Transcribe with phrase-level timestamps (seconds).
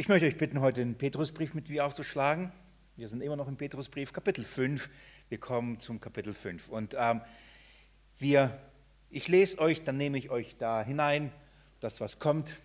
[0.00, 2.50] Ich möchte euch bitten, heute den Petrusbrief mit mir aufzuschlagen.
[2.96, 4.88] Wir sind immer noch im Petrusbrief, Kapitel 5.
[5.28, 6.70] Wir kommen zum Kapitel 5.
[6.70, 7.20] Und ähm,
[8.18, 8.58] wir,
[9.10, 11.30] ich lese euch, dann nehme ich euch da hinein,
[11.80, 12.56] das was kommt,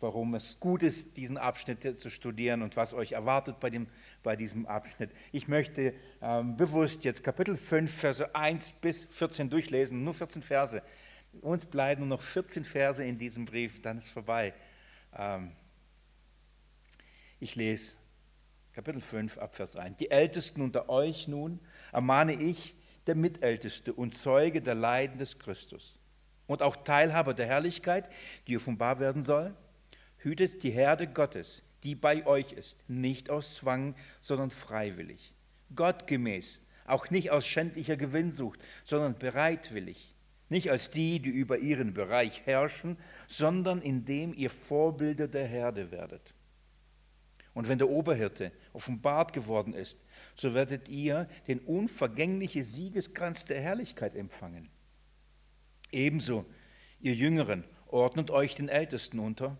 [0.00, 3.86] warum es gut ist, diesen Abschnitt zu studieren und was euch erwartet bei, dem,
[4.24, 5.12] bei diesem Abschnitt.
[5.30, 10.82] Ich möchte ähm, bewusst jetzt Kapitel 5, Verse 1 bis 14 durchlesen, nur 14 Verse.
[11.42, 14.52] Uns bleiben nur noch 14 Verse in diesem Brief, dann ist vorbei.
[15.16, 15.52] Ähm,
[17.40, 17.96] ich lese
[18.72, 19.96] Kapitel 5 Abvers 1.
[19.96, 21.60] Die Ältesten unter euch nun
[21.92, 25.98] ermahne ich, der Mitälteste und Zeuge der Leiden des Christus
[26.46, 28.08] und auch Teilhaber der Herrlichkeit,
[28.46, 29.54] die offenbar werden soll,
[30.18, 35.32] hütet die Herde Gottes, die bei euch ist, nicht aus Zwang, sondern freiwillig,
[35.74, 40.14] gottgemäß, auch nicht aus schändlicher Gewinnsucht, sondern bereitwillig,
[40.48, 42.96] nicht als die, die über ihren Bereich herrschen,
[43.26, 46.34] sondern indem ihr Vorbilder der Herde werdet.
[47.56, 49.98] Und wenn der Oberhirte offenbart geworden ist,
[50.34, 54.68] so werdet ihr den unvergänglichen Siegeskranz der Herrlichkeit empfangen.
[55.90, 56.44] Ebenso,
[57.00, 59.56] ihr Jüngeren, ordnet euch den Ältesten unter.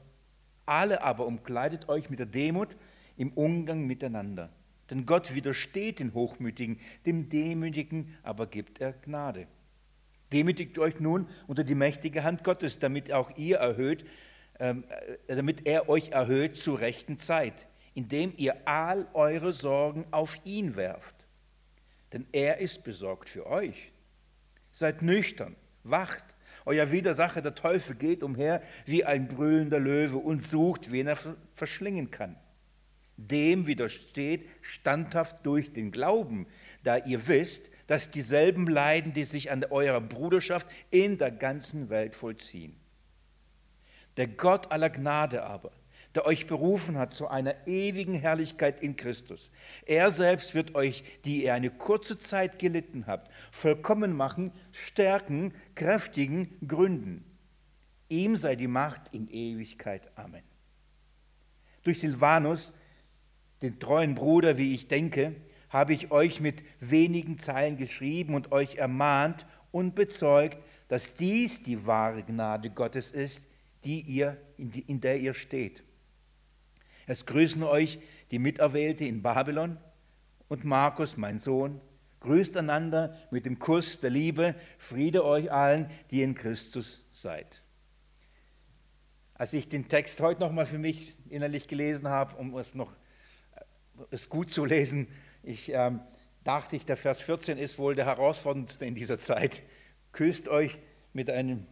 [0.66, 2.77] Alle aber umkleidet euch mit der Demut
[3.16, 4.50] im Umgang miteinander.
[4.91, 9.47] Denn Gott widersteht den Hochmütigen, dem Demütigen aber gibt er Gnade.
[10.34, 14.05] Demütigt euch nun unter die mächtige Hand Gottes, damit auch ihr erhöht,
[14.58, 14.75] äh,
[15.28, 17.66] damit er euch erhöht zur rechten Zeit
[17.97, 21.16] indem ihr all eure Sorgen auf ihn werft.
[22.12, 23.91] Denn er ist besorgt für euch.
[24.70, 26.22] Seid nüchtern, wacht.
[26.66, 31.16] Euer Widersacher, der Teufel, geht umher wie ein brüllender Löwe und sucht, wen er
[31.55, 32.36] verschlingen kann.
[33.16, 36.47] Dem widersteht standhaft durch den Glauben,
[36.83, 42.14] da ihr wisst, dass dieselben Leiden, die sich an eurer Bruderschaft in der ganzen Welt
[42.14, 42.77] vollziehen.
[44.19, 45.72] Der Gott aller Gnade aber,
[46.17, 49.50] der euch berufen hat zu einer ewigen Herrlichkeit in Christus.
[49.84, 56.56] Er selbst wird euch, die ihr eine kurze Zeit gelitten habt, vollkommen machen, stärken, kräftigen,
[56.66, 57.25] gründen.
[58.09, 60.10] Ihm sei die Macht in Ewigkeit.
[60.16, 60.43] Amen.
[61.82, 62.72] Durch Silvanus,
[63.62, 65.37] den treuen Bruder, wie ich denke,
[65.69, 71.87] habe ich euch mit wenigen Zeilen geschrieben und euch ermahnt und bezeugt, dass dies die
[71.87, 73.44] wahre Gnade Gottes ist,
[73.84, 75.85] die ihr, in der ihr steht.
[77.06, 78.00] Es grüßen euch
[78.33, 79.78] die Miterwählte in Babylon
[80.49, 81.81] und Markus, mein Sohn.
[82.21, 84.56] Grüßt einander mit dem Kuss der Liebe.
[84.78, 87.62] Friede euch allen, die in Christus seid.
[89.34, 92.93] Als ich den Text heute nochmal für mich innerlich gelesen habe, um es noch
[93.55, 95.09] äh, es gut zu lesen,
[95.43, 96.00] ich ähm,
[96.43, 99.62] dachte ich, der Vers 14 ist wohl der herausforderndste in dieser Zeit.
[100.11, 100.78] Küsst euch
[101.12, 101.66] mit einem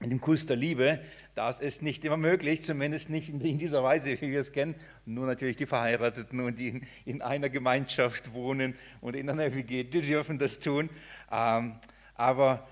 [0.00, 1.00] mit dem Kuss der Liebe,
[1.38, 4.74] das ist nicht immer möglich, zumindest nicht in dieser Weise, wie wir es kennen.
[5.06, 9.84] Nur natürlich die Verheirateten und die in, in einer Gemeinschaft wohnen und in einer WG,
[9.84, 10.90] die dürfen das tun.
[11.30, 11.76] Ähm,
[12.16, 12.66] aber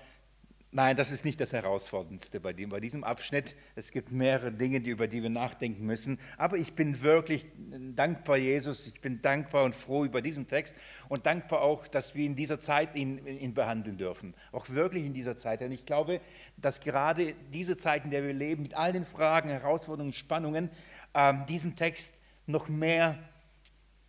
[0.77, 3.55] Nein, das ist nicht das Herausforderndste bei, dem, bei diesem Abschnitt.
[3.73, 6.19] Es gibt mehrere Dinge, die, über die wir nachdenken müssen.
[6.37, 7.47] Aber ich bin wirklich
[7.95, 8.85] dankbar, Jesus.
[8.85, 10.75] Ich bin dankbar und froh über diesen Text
[11.09, 14.35] und dankbar auch, dass wir in dieser Zeit ihn, ihn behandeln dürfen.
[14.51, 15.61] Auch wirklich in dieser Zeit.
[15.61, 16.21] Denn ich glaube,
[16.57, 20.69] dass gerade diese Zeit, in der wir leben, mit all den Fragen, Herausforderungen, Spannungen,
[21.15, 22.13] äh, diesen Text
[22.45, 23.17] noch mehr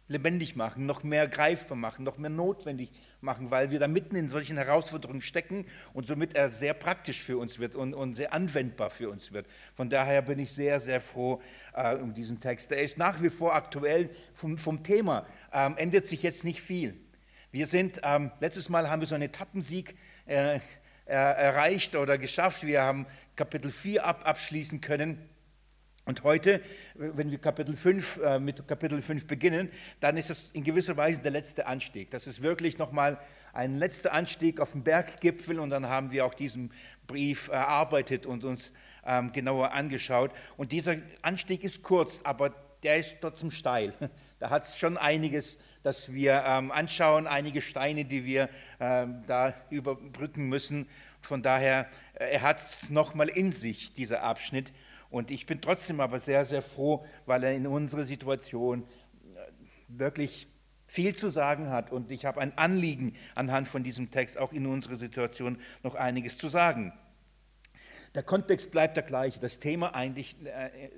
[0.09, 4.31] lebendig machen, noch mehr greifbar machen, noch mehr notwendig machen, weil wir da mitten in
[4.31, 8.91] solchen Herausforderungen stecken und somit er sehr praktisch für uns wird und, und sehr anwendbar
[8.91, 9.47] für uns wird.
[9.75, 11.43] Von daher bin ich sehr, sehr froh
[11.75, 12.73] äh, um diesen Text.
[12.73, 16.97] Er ist nach wie vor aktuell vom, vom Thema, ähm, ändert sich jetzt nicht viel.
[17.53, 19.95] Wir sind, ähm, letztes Mal haben wir so einen Etappensieg
[20.27, 20.61] äh,
[21.05, 22.67] erreicht oder geschafft.
[22.67, 25.19] Wir haben Kapitel 4 ab, abschließen können.
[26.09, 26.63] Und heute,
[26.95, 29.71] wenn wir Kapitel 5, äh, mit Kapitel 5 beginnen,
[30.01, 32.11] dann ist es in gewisser Weise der letzte Anstieg.
[32.11, 33.19] Das ist wirklich nochmal
[33.53, 36.73] ein letzter Anstieg auf den Berggipfel und dann haben wir auch diesen
[37.07, 38.73] Brief erarbeitet und uns
[39.07, 40.31] ähm, genauer angeschaut.
[40.57, 43.93] Und dieser Anstieg ist kurz, aber der ist trotzdem steil.
[44.41, 49.53] Da hat es schon einiges, das wir ähm, anschauen, einige Steine, die wir ähm, da
[49.69, 50.89] überbrücken müssen.
[51.21, 54.73] Von daher, äh, er hat es nochmal in sich, dieser Abschnitt.
[55.11, 59.39] Und ich bin trotzdem aber sehr, sehr froh, weil er in unserer Situation äh,
[59.89, 60.49] wirklich
[60.87, 61.93] viel zu sagen hat.
[61.93, 66.37] Und ich habe ein Anliegen anhand von diesem Text auch in unserer Situation noch einiges
[66.37, 66.93] zu sagen.
[68.15, 70.91] Der Kontext bleibt der gleiche, das Thema eigentlich, äh,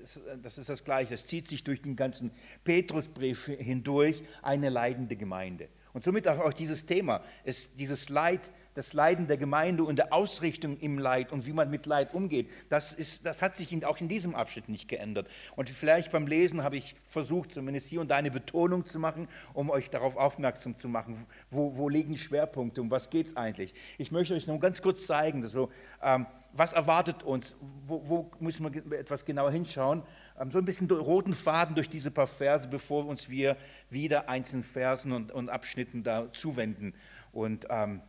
[0.42, 2.30] das ist das gleiche, es zieht sich durch den ganzen
[2.64, 5.68] Petrusbrief hindurch, eine leidende Gemeinde.
[5.92, 10.78] Und somit auch dieses Thema, ist dieses Leid, das Leiden der Gemeinde und der Ausrichtung
[10.78, 14.08] im Leid und wie man mit Leid umgeht, das, ist, das hat sich auch in
[14.08, 15.28] diesem Abschnitt nicht geändert.
[15.56, 19.28] Und vielleicht beim Lesen habe ich versucht, zumindest hier und da eine Betonung zu machen,
[19.52, 23.74] um euch darauf aufmerksam zu machen, wo, wo liegen Schwerpunkte, um was geht es eigentlich.
[23.98, 25.70] Ich möchte euch nur ganz kurz zeigen, so,
[26.02, 30.02] ähm, was erwartet uns, wo, wo müssen wir etwas genauer hinschauen
[30.48, 33.56] so ein bisschen roten Faden durch diese paar Verse, bevor uns wir
[33.90, 36.94] wieder einzelnen Versen und, und Abschnitten da zuwenden.
[37.32, 38.00] Und ähm,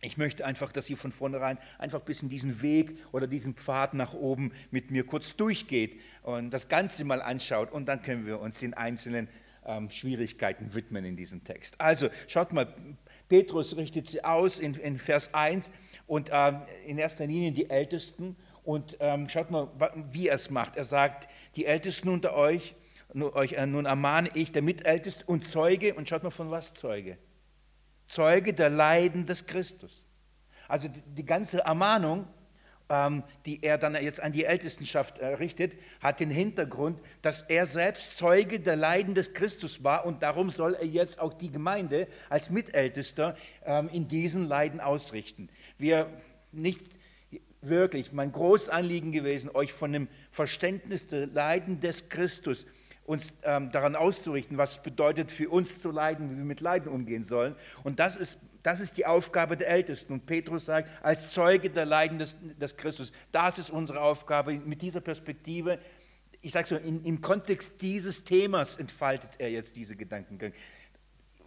[0.00, 3.94] ich möchte einfach, dass ihr von vornherein einfach ein bisschen diesen Weg oder diesen Pfad
[3.94, 8.40] nach oben mit mir kurz durchgeht und das Ganze mal anschaut und dann können wir
[8.40, 9.28] uns den einzelnen
[9.64, 11.80] ähm, Schwierigkeiten widmen in diesem Text.
[11.80, 12.74] Also schaut mal,
[13.28, 15.70] Petrus richtet sie aus in, in Vers 1
[16.08, 19.68] und ähm, in erster Linie die Ältesten und ähm, schaut mal,
[20.12, 20.76] wie er es macht.
[20.76, 22.74] Er sagt, die Ältesten unter euch,
[23.14, 27.18] euch äh, nun ermahne ich, der Mitälteste und Zeuge, und schaut mal von was Zeuge?
[28.06, 30.04] Zeuge der Leiden des Christus.
[30.68, 32.26] Also die, die ganze Ermahnung,
[32.88, 37.66] ähm, die er dann jetzt an die Ältestenschaft äh, richtet, hat den Hintergrund, dass er
[37.66, 42.06] selbst Zeuge der Leiden des Christus war und darum soll er jetzt auch die Gemeinde
[42.28, 45.48] als Mitältester ähm, in diesen Leiden ausrichten.
[45.78, 46.08] Wir
[46.52, 46.82] nicht
[47.62, 52.66] wirklich mein großes Anliegen gewesen, euch von dem Verständnis der Leiden des Christus
[53.04, 56.90] uns ähm, daran auszurichten, was es bedeutet für uns zu leiden, wie wir mit Leiden
[56.90, 57.56] umgehen sollen.
[57.82, 60.12] Und das ist, das ist die Aufgabe der Ältesten.
[60.12, 64.52] Und Petrus sagt, als Zeuge der Leiden des, des Christus, das ist unsere Aufgabe.
[64.52, 65.78] Mit dieser Perspektive,
[66.40, 70.52] ich sage so, in, im Kontext dieses Themas entfaltet er jetzt diese Gedankengang.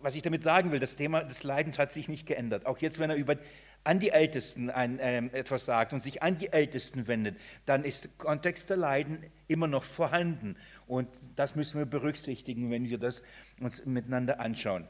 [0.01, 2.65] Was ich damit sagen will, das Thema des Leidens hat sich nicht geändert.
[2.65, 3.37] Auch jetzt, wenn er über
[3.85, 8.05] an die Ältesten ein, äh, etwas sagt und sich an die Ältesten wendet, dann ist
[8.05, 10.57] der Kontext der Leiden immer noch vorhanden.
[10.87, 13.23] Und das müssen wir berücksichtigen, wenn wir das
[13.59, 14.87] uns miteinander anschauen.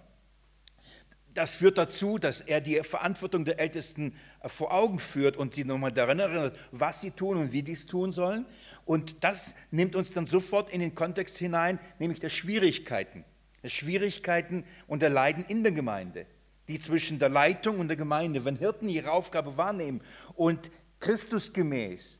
[1.33, 5.65] Das führt dazu, dass er die Verantwortung der Ältesten äh, vor Augen führt und sie
[5.65, 8.45] nochmal daran erinnert, was sie tun und wie dies tun sollen.
[8.85, 13.25] Und das nimmt uns dann sofort in den Kontext hinein, nämlich der Schwierigkeiten.
[13.61, 16.25] Der Schwierigkeiten und der Leiden in der Gemeinde
[16.67, 20.01] die zwischen der Leitung und der Gemeinde, wenn Hirten ihre Aufgabe wahrnehmen
[20.35, 22.19] und Christus gemäß,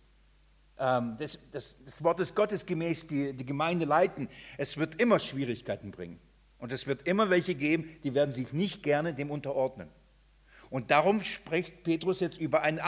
[0.77, 4.27] ähm, des, des, des Wortes Gottes gemäß die, die Gemeinde leiten,
[4.57, 6.19] es wird immer Schwierigkeiten bringen.
[6.57, 9.89] Und es wird immer welche geben, die werden sich nicht gerne dem unterordnen.
[10.69, 12.79] Und darum spricht Petrus jetzt über ein,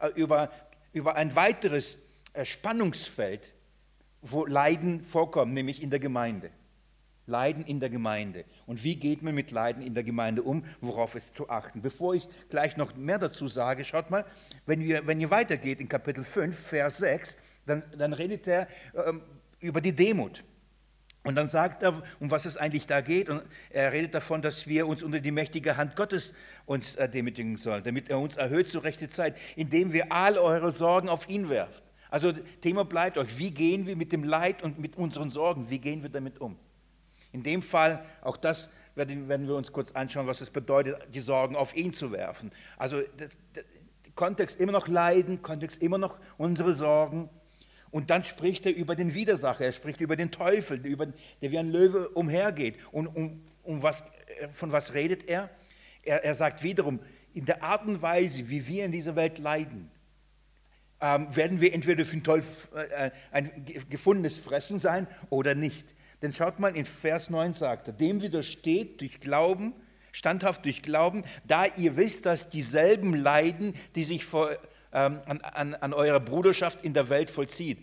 [0.00, 0.50] äh, über,
[0.92, 1.96] über ein weiteres
[2.32, 3.54] äh, Spannungsfeld,
[4.22, 6.50] wo Leiden vorkommen, nämlich in der Gemeinde.
[7.30, 8.44] Leiden in der Gemeinde.
[8.66, 10.64] Und wie geht man mit Leiden in der Gemeinde um?
[10.80, 11.80] Worauf ist zu achten?
[11.80, 14.26] Bevor ich gleich noch mehr dazu sage, schaut mal,
[14.66, 19.22] wenn ihr, wenn ihr weitergeht in Kapitel 5, Vers 6, dann, dann redet er ähm,
[19.60, 20.44] über die Demut.
[21.22, 23.28] Und dann sagt er, um was es eigentlich da geht.
[23.28, 26.32] Und er redet davon, dass wir uns unter die mächtige Hand Gottes
[26.64, 30.70] uns äh, demütigen sollen, damit er uns erhöht zur rechten Zeit, indem wir all eure
[30.70, 31.82] Sorgen auf ihn werfen.
[32.10, 35.78] Also Thema bleibt euch, wie gehen wir mit dem Leid und mit unseren Sorgen, wie
[35.78, 36.56] gehen wir damit um?
[37.32, 41.56] In dem Fall, auch das werden, wir uns kurz anschauen, was es bedeutet, die Sorgen
[41.56, 42.50] auf ihn zu werfen.
[42.76, 43.64] Also der, der
[44.14, 47.30] Kontext immer noch Leiden, Kontext immer noch unsere Sorgen.
[47.90, 51.58] Und dann spricht er über den Widersacher, er spricht über den Teufel, über, der wie
[51.58, 52.76] ein Löwe umhergeht.
[52.92, 54.04] Und um, um was,
[54.52, 55.50] von was redet er?
[56.02, 56.24] er?
[56.24, 57.00] Er sagt wiederum,
[57.32, 59.90] in der Art und Weise, wie wir in dieser Welt leiden,
[61.00, 65.94] ähm, werden wir entweder für den Teufel äh, ein gefundenes Fressen sein oder nicht.
[66.22, 69.72] Denn schaut mal, in Vers 9 sagt er, dem widersteht durch Glauben,
[70.12, 74.50] standhaft durch Glauben, da ihr wisst, dass dieselben Leiden, die sich vor,
[74.92, 77.78] ähm, an, an, an eurer Bruderschaft in der Welt vollzieht.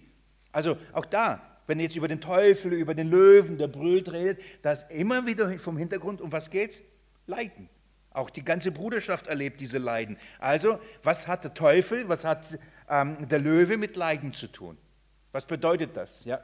[0.52, 4.42] Also auch da, wenn ihr jetzt über den Teufel, über den Löwen, der brüllt, redet,
[4.62, 6.82] da ist immer wieder vom Hintergrund, um was geht's?
[7.26, 7.70] Leiden.
[8.12, 10.18] Auch die ganze Bruderschaft erlebt diese Leiden.
[10.40, 12.58] Also, was hat der Teufel, was hat
[12.90, 14.78] ähm, der Löwe mit Leiden zu tun?
[15.32, 16.26] Was bedeutet das?
[16.26, 16.40] Ja.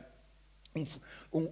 [0.74, 0.90] Und,
[1.32, 1.50] und,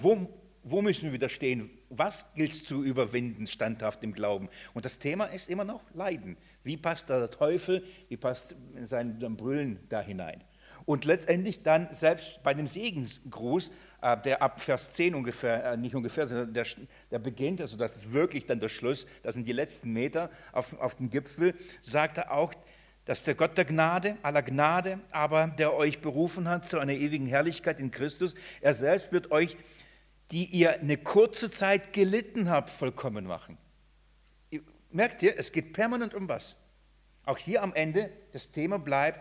[0.00, 0.28] wo,
[0.62, 1.70] wo müssen wir widerstehen?
[1.90, 4.48] Was gilt es zu überwinden, standhaft im Glauben?
[4.72, 6.36] Und das Thema ist immer noch Leiden.
[6.62, 10.42] Wie passt da der Teufel, wie passt sein, sein Brüllen da hinein?
[10.86, 13.70] Und letztendlich dann selbst bei dem Segensgruß,
[14.02, 16.66] äh, der ab Vers 10 ungefähr, äh, nicht ungefähr, sondern der,
[17.10, 20.78] der beginnt, also das ist wirklich dann der Schluss, das sind die letzten Meter auf,
[20.78, 22.52] auf dem Gipfel, sagt er auch,
[23.04, 27.26] dass der Gott der Gnade, aller Gnade, aber der euch berufen hat zu einer ewigen
[27.26, 29.56] Herrlichkeit in Christus, er selbst wird euch,
[30.30, 33.58] die ihr eine kurze Zeit gelitten habt, vollkommen machen.
[34.90, 36.56] Merkt ihr, es geht permanent um was.
[37.24, 39.20] Auch hier am Ende, das Thema bleibt,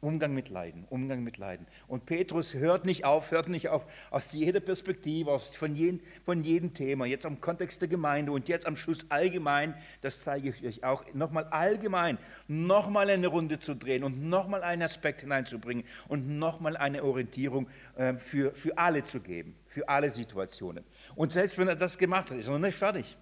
[0.00, 1.66] Umgang mit Leiden, Umgang mit Leiden.
[1.86, 6.42] Und Petrus hört nicht auf, hört nicht auf, aus jeder Perspektive, aus, von, jedem, von
[6.42, 10.64] jedem Thema, jetzt am Kontext der Gemeinde und jetzt am Schluss allgemein, das zeige ich
[10.64, 16.38] euch auch, nochmal allgemein, nochmal eine Runde zu drehen und nochmal einen Aspekt hineinzubringen und
[16.38, 20.84] nochmal eine Orientierung äh, für, für alle zu geben, für alle Situationen.
[21.14, 23.16] Und selbst wenn er das gemacht hat, ist er noch nicht fertig.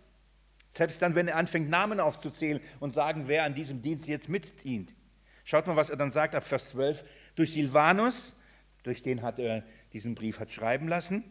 [0.71, 4.95] Selbst dann, wenn er anfängt, Namen aufzuzählen und sagen, wer an diesem Dienst jetzt mitdient.
[5.51, 7.05] Schaut mal, was er dann sagt ab Vers 12.
[7.35, 8.37] Durch Silvanus,
[8.85, 11.25] durch den hat er diesen Brief hat schreiben lassen,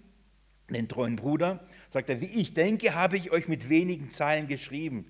[0.69, 5.05] den treuen Bruder, sagt er, wie ich denke, habe ich euch mit wenigen Zeilen geschrieben.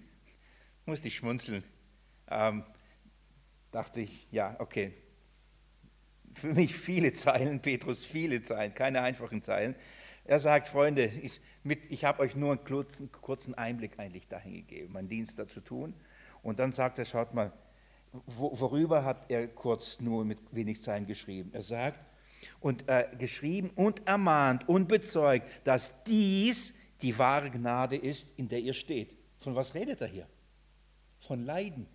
[0.86, 1.64] Musste ich schmunzeln.
[2.30, 2.64] Ähm,
[3.72, 4.94] dachte ich, ja, okay.
[6.36, 9.74] Für mich viele Zeilen, Petrus, viele Zeilen, keine einfachen Zeilen.
[10.24, 14.94] Er sagt, Freunde, ich, ich habe euch nur einen kurzen, kurzen Einblick eigentlich dahin gegeben,
[14.94, 15.96] meinen Dienst da zu tun.
[16.44, 17.52] Und dann sagt er, schaut mal,
[18.26, 21.52] worüber hat er kurz nur mit wenig Zeilen geschrieben?
[21.54, 22.00] Er sagt,
[22.60, 28.60] und äh, geschrieben und ermahnt und bezeugt, dass dies die wahre Gnade ist, in der
[28.60, 29.16] ihr steht.
[29.40, 30.28] Von was redet er hier?
[31.20, 31.88] Von Leiden.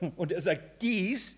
[0.16, 1.36] Und er sagt, dies,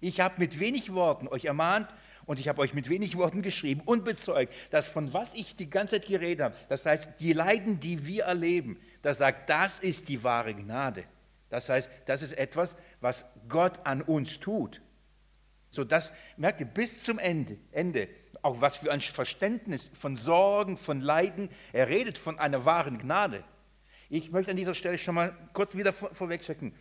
[0.00, 1.88] ich habe mit wenig Worten euch ermahnt
[2.26, 5.70] und ich habe euch mit wenig Worten geschrieben und bezeugt, dass von was ich die
[5.70, 10.08] ganze Zeit geredet habe, das heißt, die Leiden, die wir erleben, da sagt, das ist
[10.08, 11.04] die wahre Gnade.
[11.52, 14.80] Das heißt, das ist etwas, was Gott an uns tut.
[15.68, 18.08] So, das merkt ihr bis zum Ende, Ende,
[18.40, 21.50] auch was für ein Verständnis von Sorgen, von Leiden.
[21.74, 23.44] Er redet von einer wahren Gnade.
[24.08, 26.74] Ich möchte an dieser Stelle schon mal kurz wieder vor, vorwegschicken.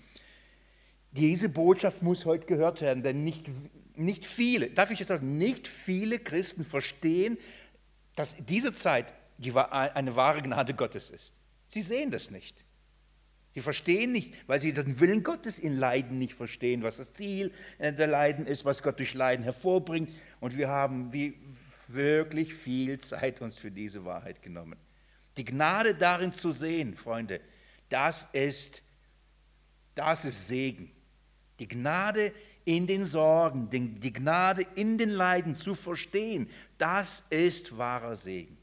[1.12, 3.52] Diese Botschaft muss heute gehört werden, denn nicht,
[3.96, 7.38] nicht viele, darf ich jetzt sagen, nicht viele Christen verstehen,
[8.16, 9.14] dass diese Zeit
[9.70, 11.36] eine wahre Gnade Gottes ist.
[11.68, 12.64] Sie sehen das nicht.
[13.54, 17.52] Sie verstehen nicht, weil sie den Willen Gottes in Leiden nicht verstehen, was das Ziel
[17.80, 20.10] äh, der Leiden ist, was Gott durch Leiden hervorbringt.
[20.40, 21.34] Und wir haben wie
[21.88, 24.78] wirklich viel Zeit uns für diese Wahrheit genommen.
[25.36, 27.42] Die Gnade darin zu sehen, Freunde,
[27.90, 28.84] das ist,
[29.96, 30.92] das ist Segen.
[31.60, 32.32] Die Gnade
[32.64, 38.58] in den Sorgen, die Gnade in den Leiden zu verstehen, das ist wahrer Segen.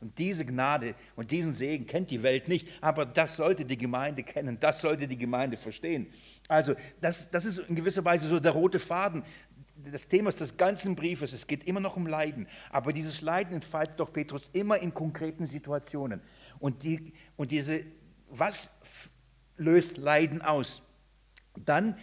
[0.00, 4.22] Und diese Gnade und diesen Segen kennt die Welt nicht, aber das sollte die Gemeinde
[4.22, 6.06] kennen, das sollte die Gemeinde verstehen.
[6.48, 9.22] Also das, das ist in gewisser Weise so der rote Faden
[9.76, 11.34] des Themas des ganzen Briefes.
[11.34, 15.46] Es geht immer noch um Leiden, aber dieses Leiden entfaltet doch Petrus immer in konkreten
[15.46, 16.22] Situationen.
[16.58, 17.84] Und, die, und diese,
[18.30, 18.70] was
[19.58, 20.82] löst Leiden aus?
[21.56, 21.98] Dann,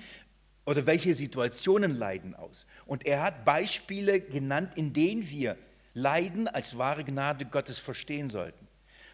[0.65, 2.67] oder welche Situationen leiden aus?
[2.85, 5.57] Und er hat Beispiele genannt, in denen wir
[5.97, 8.67] Leiden als wahre Gnade Gottes verstehen sollten.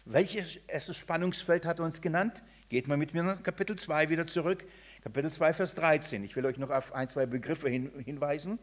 [0.04, 2.42] Welches erstes Spannungsfeld hat er uns genannt?
[2.68, 4.66] Geht mal mit mir nach Kapitel 2 wieder zurück.
[5.02, 6.22] Kapitel 2, Vers 13.
[6.24, 8.58] Ich will euch noch auf ein, zwei Begriffe hin, hinweisen.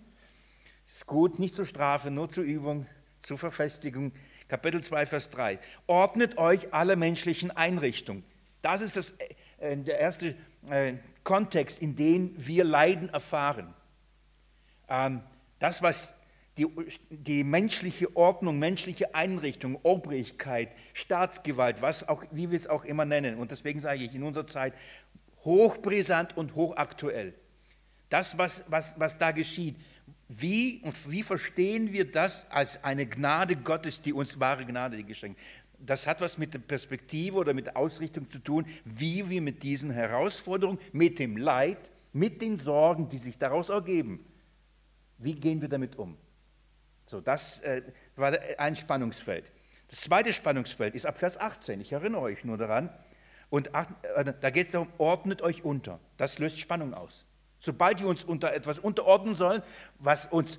[0.85, 2.85] Es ist gut, nicht zur Strafe, nur zur Übung,
[3.19, 4.11] zur Verfestigung.
[4.47, 5.57] Kapitel 2, Vers 3.
[5.87, 8.23] Ordnet euch alle menschlichen Einrichtungen.
[8.61, 9.13] Das ist das,
[9.57, 10.35] äh, der erste
[10.69, 13.73] äh, Kontext, in dem wir Leiden erfahren.
[14.87, 15.23] Ähm,
[15.57, 16.13] das, was
[16.57, 16.67] die,
[17.09, 23.37] die menschliche Ordnung, menschliche Einrichtung, Obrigkeit, Staatsgewalt, was auch, wie wir es auch immer nennen.
[23.37, 24.73] Und deswegen sage ich in unserer Zeit
[25.43, 27.33] hochbrisant und hochaktuell.
[28.09, 29.77] Das, was, was, was da geschieht,
[30.27, 35.39] wie wie verstehen wir das als eine Gnade Gottes, die uns wahre Gnade geschenkt?
[35.77, 39.63] Das hat was mit der Perspektive oder mit der Ausrichtung zu tun, wie wir mit
[39.63, 44.23] diesen Herausforderungen, mit dem Leid, mit den Sorgen, die sich daraus ergeben,
[45.17, 46.17] wie gehen wir damit um?
[47.11, 47.81] So, das äh,
[48.15, 49.51] war ein Spannungsfeld.
[49.89, 51.81] Das zweite Spannungsfeld ist ab Vers 18.
[51.81, 52.89] Ich erinnere euch nur daran.
[53.49, 55.99] Und äh, da geht es darum, ordnet euch unter.
[56.15, 57.25] Das löst Spannung aus.
[57.59, 59.61] Sobald wir uns unter etwas unterordnen sollen,
[59.99, 60.57] was uns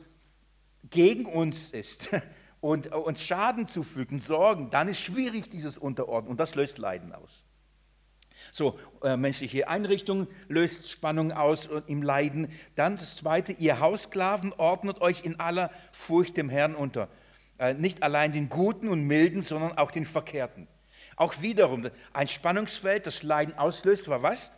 [0.91, 2.11] gegen uns ist
[2.61, 7.15] und uns Schaden zufügt und Sorgen, dann ist schwierig dieses Unterordnen und das löst Leiden
[7.15, 7.42] aus.
[8.55, 12.53] So, äh, menschliche Einrichtung löst Spannung aus im Leiden.
[12.75, 17.09] Dann das Zweite, ihr Haussklaven ordnet euch in aller Furcht dem Herrn unter.
[17.59, 20.69] Äh, nicht allein den Guten und Milden, sondern auch den Verkehrten.
[21.17, 24.53] Auch wiederum ein Spannungsfeld, das Leiden auslöst, war was?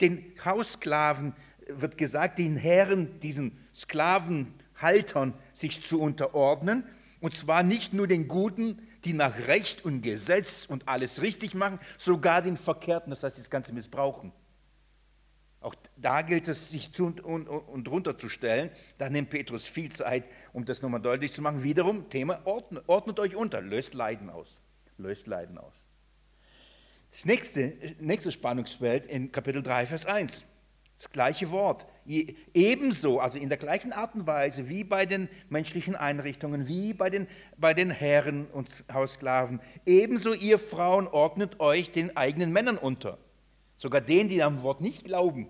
[0.00, 1.34] Den Haussklaven
[1.68, 6.84] wird gesagt, den Herren, diesen Sklavenhaltern sich zu unterordnen.
[7.20, 11.78] Und zwar nicht nur den Guten, die nach Recht und Gesetz und alles richtig machen,
[11.98, 14.32] sogar den Verkehrten, das heißt das Ganze missbrauchen.
[15.60, 18.70] Auch da gilt es, sich zu und, und, und runterzustellen.
[18.98, 21.62] Da nimmt Petrus viel Zeit, um das nochmal deutlich zu machen.
[21.62, 24.60] Wiederum, Thema, ordnet, ordnet euch unter, löst Leiden aus.
[24.98, 25.86] Löst Leiden aus.
[27.10, 30.44] Das nächste, nächste Spannungsfeld in Kapitel 3, Vers 1.
[30.96, 31.86] Das gleiche Wort.
[32.52, 37.10] Ebenso, also in der gleichen Art und Weise wie bei den menschlichen Einrichtungen, wie bei
[37.10, 39.60] den, bei den Herren und Haussklaven.
[39.86, 43.18] Ebenso ihr Frauen ordnet euch den eigenen Männern unter.
[43.74, 45.48] Sogar denen, die am Wort nicht glauben.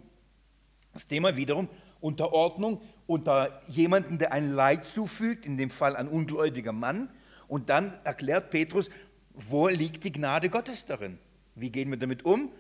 [0.93, 1.69] Das Thema wiederum
[2.01, 7.11] Unterordnung unter jemanden, der ein Leid zufügt, in dem Fall ein ungläubiger Mann.
[7.49, 8.89] Und dann erklärt Petrus,
[9.35, 11.19] wo liegt die Gnade Gottes darin?
[11.55, 12.51] Wie gehen wir damit um?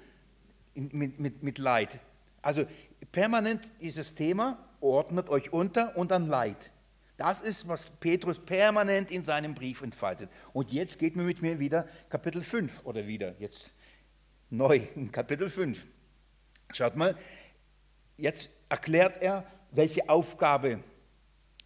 [0.75, 2.01] mit, mit, mit Leid.
[2.45, 2.67] Also
[3.11, 6.73] permanent dieses Thema, ordnet euch unter und dann Leid.
[7.17, 10.29] Das ist, was Petrus permanent in seinem Brief entfaltet.
[10.53, 13.73] Und jetzt geht mir mit mir wieder Kapitel 5 oder wieder, jetzt
[14.51, 15.87] neu in Kapitel 5.
[16.73, 17.17] Schaut mal,
[18.19, 20.81] jetzt erklärt er, welche Aufgabe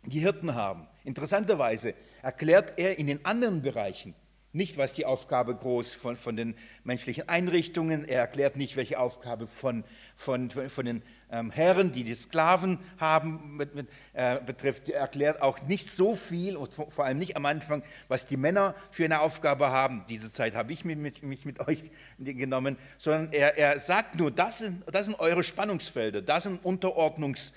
[0.05, 0.87] die Hirten haben.
[1.03, 4.15] Interessanterweise erklärt er in den anderen Bereichen
[4.53, 9.47] nicht, was die Aufgabe groß von, von den menschlichen Einrichtungen, er erklärt nicht, welche Aufgabe
[9.47, 9.85] von,
[10.17, 14.89] von, von den ähm, Herren, die die Sklaven haben, mit, mit, äh, betrifft.
[14.89, 18.75] Er erklärt auch nicht so viel, und vor allem nicht am Anfang, was die Männer
[18.91, 20.05] für eine Aufgabe haben.
[20.09, 21.83] Diese Zeit habe ich mich mit, mich mit euch
[22.19, 27.53] genommen, sondern er, er sagt nur, das sind, das sind eure Spannungsfelder, das sind Unterordnungs,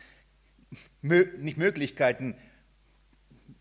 [1.02, 2.36] nicht Möglichkeiten,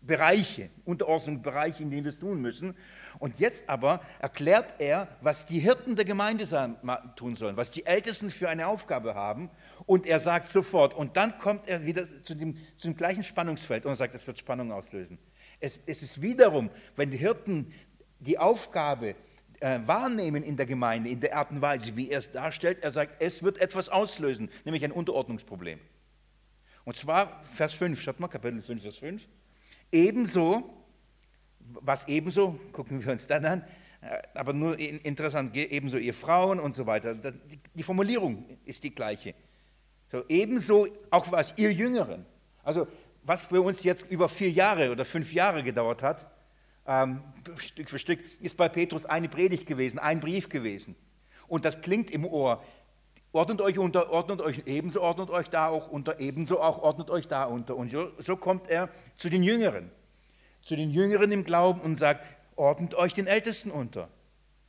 [0.01, 2.75] Bereiche, Unterordnungsbereiche, in denen wir es tun müssen.
[3.21, 6.43] Und jetzt aber erklärt er, was die Hirten der Gemeinde
[7.15, 9.51] tun sollen, was die Ältesten für eine Aufgabe haben.
[9.85, 13.85] Und er sagt sofort, und dann kommt er wieder zu dem, zu dem gleichen Spannungsfeld
[13.85, 15.19] und sagt, es wird Spannung auslösen.
[15.59, 17.71] Es, es ist wiederum, wenn die Hirten
[18.19, 19.15] die Aufgabe
[19.59, 22.89] äh, wahrnehmen in der Gemeinde, in der Art und Weise, wie er es darstellt, er
[22.89, 25.79] sagt, es wird etwas auslösen, nämlich ein Unterordnungsproblem.
[26.85, 29.27] Und zwar Vers 5, schaut mal, Kapitel 5, Vers 5.
[29.91, 30.80] Ebenso
[31.81, 33.63] was ebenso, gucken wir uns dann an,
[34.01, 37.15] äh, aber nur interessant, ebenso ihr Frauen und so weiter.
[37.73, 39.33] Die Formulierung ist die gleiche.
[40.11, 42.25] So, ebenso auch was ihr Jüngeren.
[42.63, 42.87] Also
[43.23, 46.27] was bei uns jetzt über vier Jahre oder fünf Jahre gedauert hat,
[46.87, 47.21] ähm,
[47.57, 50.95] Stück für Stück, ist bei Petrus eine Predigt gewesen, ein Brief gewesen.
[51.47, 52.63] Und das klingt im Ohr.
[53.33, 57.27] Ordnet euch unter, ordnet euch ebenso, ordnet euch da auch unter, ebenso auch ordnet euch
[57.27, 57.77] da unter.
[57.77, 59.91] Und so, so kommt er zu den Jüngeren
[60.61, 62.25] zu den Jüngeren im Glauben und sagt,
[62.55, 64.09] ordnet euch den Ältesten unter.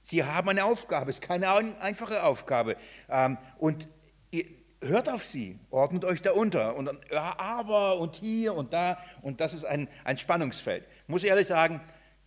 [0.02, 1.48] Sie haben eine Aufgabe, es ist keine
[1.80, 2.76] einfache Aufgabe.
[3.08, 3.88] Ähm, und
[4.82, 6.76] hört auf sie, ordnet euch da unter.
[6.76, 8.98] Und dann, ja, aber und hier und da.
[9.22, 10.84] Und das ist ein, ein Spannungsfeld.
[11.06, 11.80] Muss ich ehrlich sagen,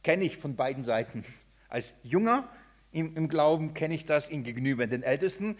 [0.03, 1.25] kenne ich von beiden Seiten.
[1.67, 2.49] Als Junger
[2.91, 5.57] im, im Glauben kenne ich das in gegenüber den Ältesten,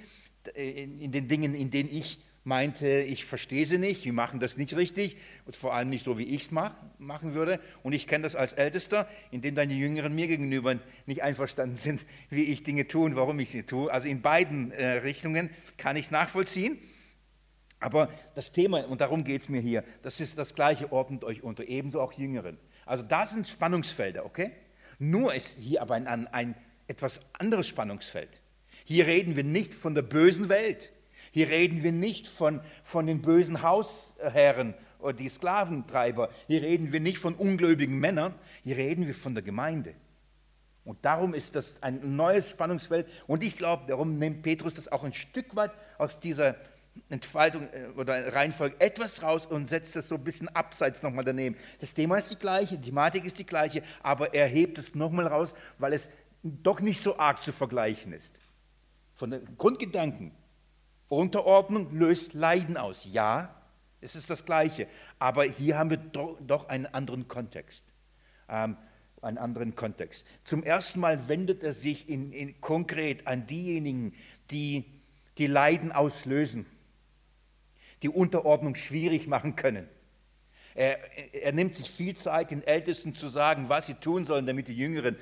[0.53, 4.55] in, in den Dingen, in denen ich meinte, ich verstehe sie nicht, wir machen das
[4.55, 7.59] nicht richtig und vor allem nicht so, wie ich es mach, machen würde.
[7.83, 10.77] Und ich kenne das als Ältester, indem deine Jüngeren mir gegenüber
[11.07, 13.91] nicht einverstanden sind, wie ich Dinge tue und warum ich sie tue.
[13.91, 16.77] Also in beiden äh, Richtungen kann ich es nachvollziehen.
[17.79, 21.43] Aber das Thema, und darum geht es mir hier, das ist das gleiche, ordnet euch
[21.43, 22.57] unter, ebenso auch Jüngeren.
[22.85, 24.51] Also da sind Spannungsfelder, okay?
[24.97, 26.55] Nur ist hier aber ein, ein
[26.87, 28.41] etwas anderes Spannungsfeld.
[28.85, 30.91] Hier reden wir nicht von der bösen Welt,
[31.35, 36.29] hier reden wir nicht von, von den bösen Hausherren oder die Sklaventreiber.
[36.47, 38.33] Hier reden wir nicht von ungläubigen Männern.
[38.63, 39.95] Hier reden wir von der Gemeinde.
[40.85, 43.09] Und darum ist das ein neues Spannungsfeld.
[43.27, 46.55] Und ich glaube, darum nimmt Petrus das auch ein Stück weit aus dieser
[47.09, 51.57] Entfaltung äh, oder Reihenfolge etwas raus und setzt das so ein bisschen abseits nochmal daneben.
[51.81, 55.27] Das Thema ist die gleiche, die Thematik ist die gleiche, aber er hebt es nochmal
[55.27, 56.09] raus, weil es
[56.43, 58.39] doch nicht so arg zu vergleichen ist.
[59.15, 60.31] Von den Grundgedanken
[61.09, 63.07] Unterordnung löst Leiden aus.
[63.11, 63.55] Ja,
[64.01, 64.87] es ist das Gleiche.
[65.19, 67.83] Aber hier haben wir doch einen anderen Kontext.
[68.49, 68.77] Ähm,
[69.21, 70.25] einen anderen Kontext.
[70.43, 74.13] Zum ersten Mal wendet er sich in, in konkret an diejenigen,
[74.51, 74.85] die
[75.37, 76.65] die Leiden auslösen,
[78.03, 79.89] die Unterordnung schwierig machen können.
[80.75, 80.99] Er,
[81.33, 84.75] er, nimmt sich viel Zeit, den Ältesten zu sagen, was sie tun sollen, damit die
[84.75, 85.17] Jüngeren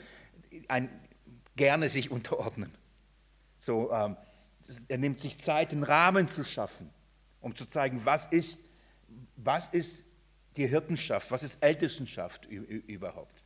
[0.67, 0.89] ein,
[1.55, 2.71] gerne sich unterordnen.
[3.59, 4.17] So, ähm,
[4.87, 6.89] er nimmt sich Zeit, den Rahmen zu schaffen,
[7.41, 8.59] um zu zeigen, was ist,
[9.35, 10.05] was ist
[10.57, 13.43] die Hirtenschaft, was ist Ältestenschaft überhaupt.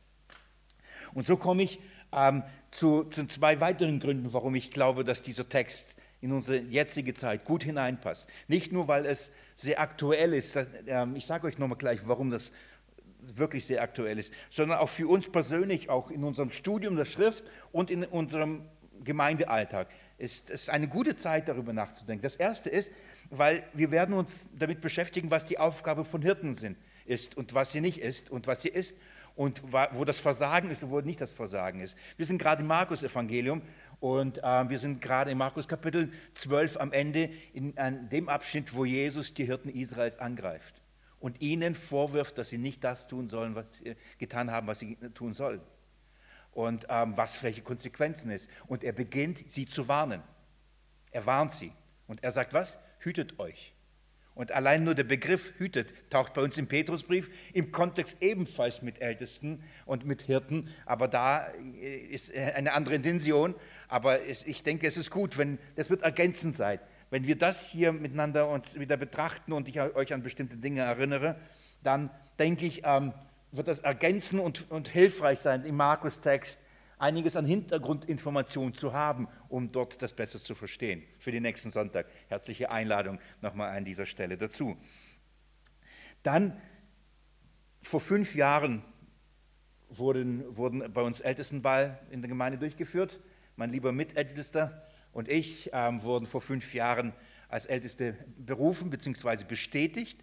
[1.14, 1.80] Und so komme ich
[2.12, 7.14] ähm, zu, zu zwei weiteren Gründen, warum ich glaube, dass dieser Text in unsere jetzige
[7.14, 8.28] Zeit gut hineinpasst.
[8.48, 12.30] Nicht nur, weil es sehr aktuell ist, das, ähm, ich sage euch nochmal gleich, warum
[12.30, 12.52] das
[13.20, 17.44] wirklich sehr aktuell ist, sondern auch für uns persönlich, auch in unserem Studium der Schrift
[17.72, 18.64] und in unserem
[19.04, 22.22] Gemeindealltag ist es eine gute Zeit, darüber nachzudenken.
[22.22, 22.92] Das erste ist,
[23.30, 26.76] weil wir werden uns damit beschäftigen, was die Aufgabe von Hirten sind,
[27.06, 28.96] ist und was sie nicht ist und was sie ist
[29.36, 31.96] und wo das Versagen ist und wo nicht das Versagen ist.
[32.16, 33.62] Wir sind gerade im Markus-Evangelium
[34.00, 38.74] Und äh, wir sind gerade in Markus Kapitel 12 am Ende in, in dem Abschnitt,
[38.74, 40.80] wo Jesus die Hirten Israels angreift
[41.18, 44.96] und ihnen vorwirft, dass sie nicht das tun sollen, was sie getan haben, was sie
[45.14, 45.60] tun sollen.
[46.58, 48.50] Und ähm, was welche Konsequenzen ist.
[48.66, 50.24] Und er beginnt, sie zu warnen.
[51.12, 51.70] Er warnt sie.
[52.08, 52.80] Und er sagt, was?
[52.98, 53.76] Hütet euch.
[54.34, 59.00] Und allein nur der Begriff hütet taucht bei uns im Petrusbrief im Kontext ebenfalls mit
[59.00, 63.54] Ältesten und mit Hirten, aber da äh, ist eine andere Intention.
[63.86, 66.80] Aber es, ich denke, es ist gut, wenn das wird ergänzend sein.
[67.10, 71.36] Wenn wir das hier miteinander uns wieder betrachten und ich euch an bestimmte Dinge erinnere,
[71.84, 73.12] dann denke ich, ähm,
[73.52, 76.58] wird das ergänzen und, und hilfreich sein im Markus-Text,
[76.98, 81.02] einiges an Hintergrundinformationen zu haben, um dort das besser zu verstehen.
[81.18, 84.76] Für den nächsten Sonntag herzliche Einladung nochmal an dieser Stelle dazu.
[86.22, 86.60] Dann,
[87.82, 88.82] vor fünf Jahren
[89.88, 93.20] wurden, wurden bei uns Ältestenball in der Gemeinde durchgeführt.
[93.56, 97.12] Mein lieber Mitältester und ich ähm, wurden vor fünf Jahren
[97.48, 99.44] als Älteste berufen bzw.
[99.44, 100.22] bestätigt.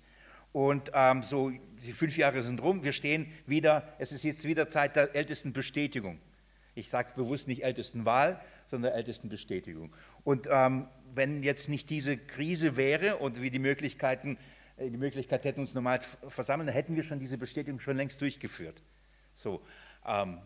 [0.55, 1.51] Und ähm, so,
[1.85, 6.17] die fünf Jahre sind rum, wir stehen wieder, es ist jetzt wieder Zeit der Ältestenbestätigung.
[6.75, 9.93] Ich sage bewusst nicht Ältestenwahl, sondern Ältestenbestätigung.
[10.23, 14.37] Und ähm, wenn jetzt nicht diese Krise wäre und wir die Möglichkeiten,
[14.77, 17.97] äh, die Möglichkeit hätten, uns normal zu versammeln, dann hätten wir schon diese Bestätigung schon
[17.97, 18.81] längst durchgeführt.
[19.33, 19.61] So,
[20.07, 20.37] ähm,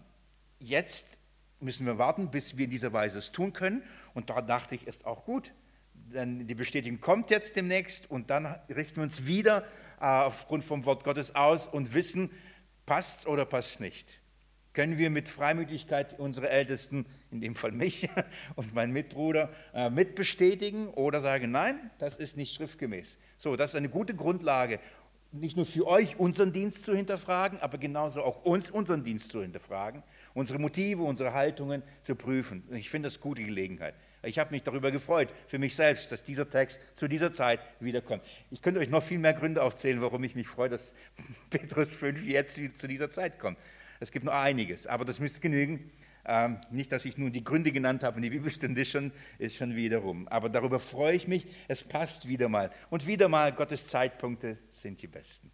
[0.57, 1.05] jetzt
[1.59, 3.83] müssen wir warten, bis wir in dieser Weise es tun können.
[4.15, 5.53] Und da dachte ich, ist auch gut.
[5.93, 9.63] Denn die Bestätigung kommt jetzt demnächst und dann richten wir uns wieder
[9.99, 12.31] aufgrund vom Wort Gottes aus und wissen,
[12.85, 14.19] passt oder passt nicht
[14.73, 18.07] können wir mit Freimütigkeit unsere Ältesten, in dem Fall mich
[18.55, 23.19] und meinen Mitbruder, äh, mitbestätigen oder sagen, nein, das ist nicht schriftgemäß.
[23.37, 24.79] So, das ist eine gute Grundlage,
[25.31, 29.41] nicht nur für euch unseren Dienst zu hinterfragen, aber genauso auch uns unseren Dienst zu
[29.41, 30.01] hinterfragen,
[30.33, 32.63] unsere Motive, unsere Haltungen zu prüfen.
[32.71, 33.95] Ich finde das gute Gelegenheit.
[34.23, 38.23] Ich habe mich darüber gefreut, für mich selbst, dass dieser Text zu dieser Zeit wiederkommt.
[38.51, 40.93] Ich könnte euch noch viel mehr Gründe aufzählen, warum ich mich freue, dass
[41.49, 43.57] Petrus 5 jetzt zu dieser Zeit kommt.
[44.01, 45.91] Es gibt noch einiges, aber das müsste genügen.
[46.25, 49.75] Ähm, nicht, dass ich nun die Gründe genannt habe und die Bibelstunde schon, ist schon
[49.75, 50.27] wieder rum.
[50.27, 51.47] Aber darüber freue ich mich.
[51.67, 52.71] Es passt wieder mal.
[52.89, 55.51] Und wieder mal, Gottes Zeitpunkte sind die besten.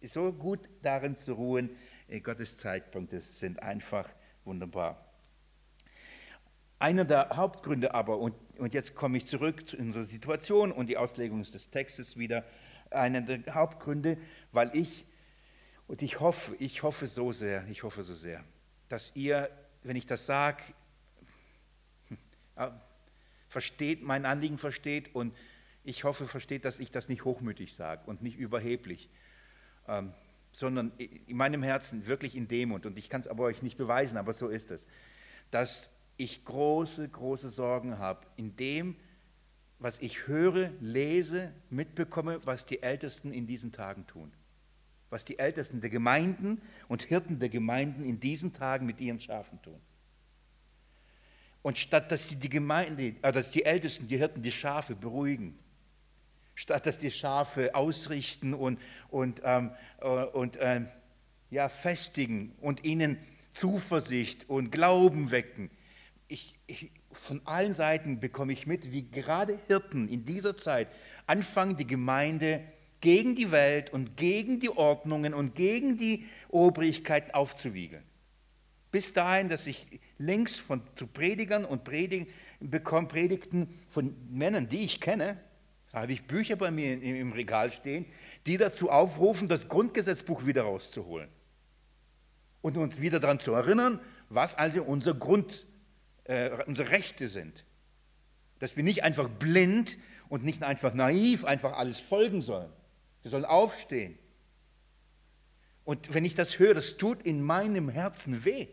[0.00, 1.70] Ist so gut darin zu ruhen.
[2.08, 4.10] Äh, Gottes Zeitpunkte sind einfach
[4.44, 5.11] wunderbar.
[6.82, 10.96] Einer der Hauptgründe aber, und, und jetzt komme ich zurück zu unserer Situation und die
[10.96, 12.44] Auslegung des Textes wieder,
[12.90, 14.18] einer der Hauptgründe,
[14.50, 15.06] weil ich
[15.86, 18.42] und ich hoffe, ich hoffe so sehr, ich hoffe so sehr,
[18.88, 19.48] dass ihr,
[19.84, 20.64] wenn ich das sage,
[23.46, 25.36] versteht, mein Anliegen versteht und
[25.84, 29.08] ich hoffe, versteht, dass ich das nicht hochmütig sage und nicht überheblich,
[29.86, 30.12] ähm,
[30.50, 34.18] sondern in meinem Herzen wirklich in Demut, und ich kann es aber euch nicht beweisen,
[34.18, 34.84] aber so ist es,
[35.52, 38.96] dass ich große, große Sorgen habe in dem,
[39.78, 44.32] was ich höre, lese, mitbekomme, was die Ältesten in diesen Tagen tun
[45.12, 49.60] was die Ältesten der Gemeinden und Hirten der Gemeinden in diesen Tagen mit ihren Schafen
[49.62, 49.78] tun.
[51.60, 55.56] Und statt dass die, Gemeinde, äh, dass die Ältesten, die Hirten die Schafe beruhigen,
[56.54, 59.70] statt dass die Schafe ausrichten und, und, ähm,
[60.00, 60.88] äh, und ähm,
[61.50, 63.18] ja, festigen und ihnen
[63.52, 65.70] Zuversicht und Glauben wecken,
[66.32, 70.88] ich, ich, von allen Seiten bekomme ich mit, wie gerade Hirten in dieser Zeit
[71.26, 72.64] anfangen, die Gemeinde
[73.00, 78.04] gegen die Welt und gegen die Ordnungen und gegen die Obrigkeit aufzuwiegeln.
[78.90, 82.26] Bis dahin, dass ich längst von zu Predigern und Predigen
[82.60, 85.38] bekomme Predigten von Männern, die ich kenne,
[85.90, 88.06] da habe ich Bücher bei mir im Regal stehen,
[88.46, 91.28] die dazu aufrufen, das Grundgesetzbuch wieder rauszuholen
[92.62, 95.66] und uns wieder daran zu erinnern, was also unser Grund,
[96.24, 97.64] äh, unsere Rechte sind.
[98.58, 102.72] Dass wir nicht einfach blind und nicht einfach naiv einfach alles folgen sollen.
[103.22, 104.18] Wir sollen aufstehen.
[105.84, 108.68] Und wenn ich das höre, das tut in meinem Herzen weh.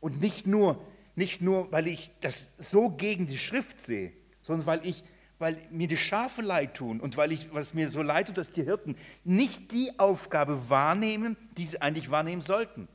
[0.00, 4.86] Und nicht nur, nicht nur, weil ich das so gegen die Schrift sehe, sondern weil,
[4.86, 5.04] ich,
[5.38, 8.50] weil mir die Schafe leid tun und weil ich, was mir so leid tut, dass
[8.50, 12.88] die Hirten nicht die Aufgabe wahrnehmen, die sie eigentlich wahrnehmen sollten.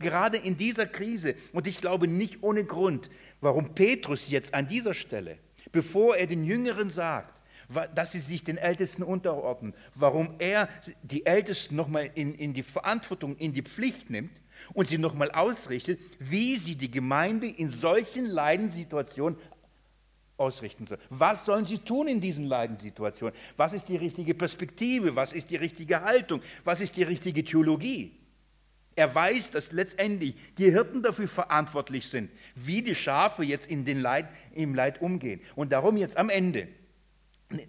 [0.00, 3.10] Gerade in dieser Krise, und ich glaube nicht ohne Grund,
[3.40, 5.38] warum Petrus jetzt an dieser Stelle,
[5.72, 7.40] bevor er den Jüngeren sagt,
[7.94, 10.68] dass sie sich den Ältesten unterordnen, warum er
[11.02, 14.32] die Ältesten nochmal in, in die Verantwortung, in die Pflicht nimmt
[14.72, 19.38] und sie nochmal ausrichtet, wie sie die Gemeinde in solchen Leidenssituationen
[20.38, 20.98] ausrichten soll.
[21.10, 23.38] Was sollen sie tun in diesen Leidenssituationen?
[23.58, 25.14] Was ist die richtige Perspektive?
[25.14, 26.40] Was ist die richtige Haltung?
[26.64, 28.19] Was ist die richtige Theologie?
[29.00, 33.98] Er weiß, dass letztendlich die Hirten dafür verantwortlich sind, wie die Schafe jetzt in den
[33.98, 35.40] Leid, im Leid umgehen.
[35.56, 36.68] Und darum jetzt am Ende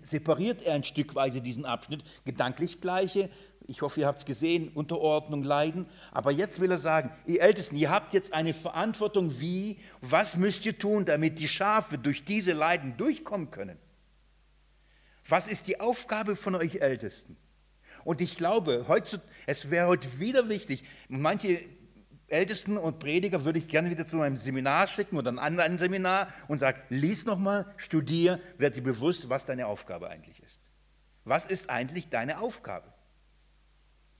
[0.01, 3.29] separiert er ein Stückweise diesen Abschnitt, gedanklich gleiche,
[3.65, 5.85] ich hoffe, ihr habt es gesehen, Unterordnung, Leiden.
[6.11, 10.65] Aber jetzt will er sagen, ihr Ältesten, ihr habt jetzt eine Verantwortung, wie, was müsst
[10.65, 13.77] ihr tun, damit die Schafe durch diese Leiden durchkommen können?
[15.25, 17.37] Was ist die Aufgabe von euch Ältesten?
[18.03, 18.85] Und ich glaube,
[19.45, 21.61] es wäre heute wieder wichtig, manche
[22.27, 26.29] Ältesten und Prediger würde ich gerne wieder zu einem Seminar schicken oder ein anderes Seminar
[26.47, 30.61] und sagen, lies nochmal, studier, werd dir bewusst, was deine Aufgabe eigentlich ist.
[31.25, 32.91] Was ist eigentlich deine Aufgabe?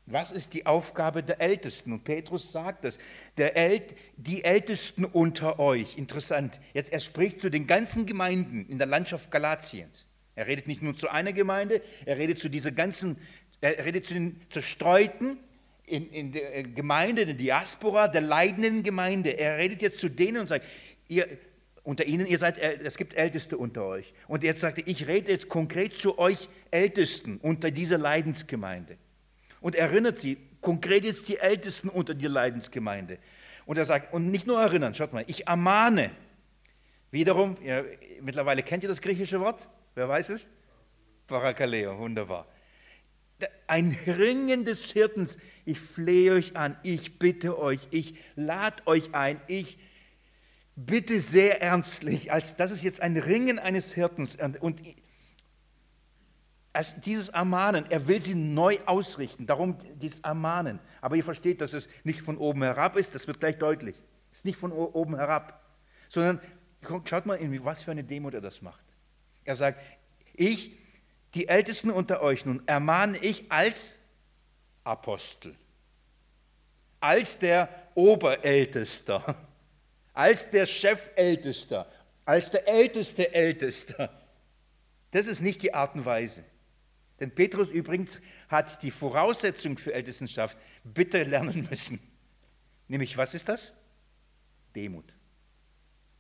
[0.05, 1.93] Was ist die Aufgabe der Ältesten?
[1.93, 2.97] Und Petrus sagt das,
[3.37, 5.97] der Ält, die Ältesten unter euch.
[5.97, 6.59] Interessant.
[6.73, 10.07] Jetzt, er spricht zu den ganzen Gemeinden in der Landschaft Galatiens.
[10.35, 13.17] Er redet nicht nur zu einer Gemeinde, er redet zu dieser ganzen,
[13.61, 15.37] er redet zu den Zerstreuten
[15.85, 19.37] in, in der äh, Gemeinde, der Diaspora, der leidenden Gemeinde.
[19.37, 20.65] Er redet jetzt zu denen und sagt,
[21.07, 21.27] ihr,
[21.83, 24.13] unter ihnen, ihr seid, es gibt Älteste unter euch.
[24.27, 28.97] Und jetzt sagt er, ich rede jetzt konkret zu euch Ältesten unter dieser Leidensgemeinde
[29.61, 33.17] und erinnert sie, konkret jetzt die Ältesten unter der Leidensgemeinde.
[33.65, 36.11] Und er sagt, und nicht nur erinnern, schaut mal, ich ermahne.
[37.09, 37.83] Wiederum, ja,
[38.21, 39.67] mittlerweile kennt ihr das griechische Wort?
[39.95, 40.51] Wer weiß es?
[41.27, 42.47] Parakaleo, wunderbar.
[43.67, 49.39] Ein Ringen des Hirtens, ich flehe euch an, ich bitte euch, ich lade euch ein,
[49.47, 49.77] ich
[50.75, 54.81] bitte sehr ernstlich, als das ist jetzt ein Ringen eines Hirtens und
[56.73, 60.79] also dieses Ermahnen, er will sie neu ausrichten, darum dieses Ermahnen.
[61.01, 64.01] Aber ihr versteht, dass es nicht von oben herab ist, das wird gleich deutlich.
[64.31, 65.65] Es ist nicht von oben herab,
[66.07, 66.39] sondern
[67.03, 68.85] schaut mal, was für eine Demut er das macht.
[69.43, 69.81] Er sagt,
[70.33, 70.77] ich,
[71.33, 73.93] die Ältesten unter euch nun, ermahne ich als
[74.83, 75.55] Apostel,
[76.99, 79.37] als der Oberältester,
[80.13, 81.89] als der Chefältester,
[82.25, 84.21] als der älteste Ältester.
[85.11, 86.43] Das ist nicht die Art und Weise.
[87.19, 88.17] Denn Petrus übrigens
[88.49, 91.99] hat die Voraussetzung für Ältestenschaft bitter lernen müssen.
[92.87, 93.73] Nämlich, was ist das?
[94.75, 95.13] Demut.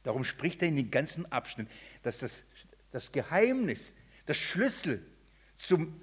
[0.03, 1.67] Darum spricht er in den ganzen Abschnitt,
[2.03, 2.43] dass das,
[2.91, 3.93] das Geheimnis,
[4.25, 5.05] das Schlüssel
[5.57, 6.01] zum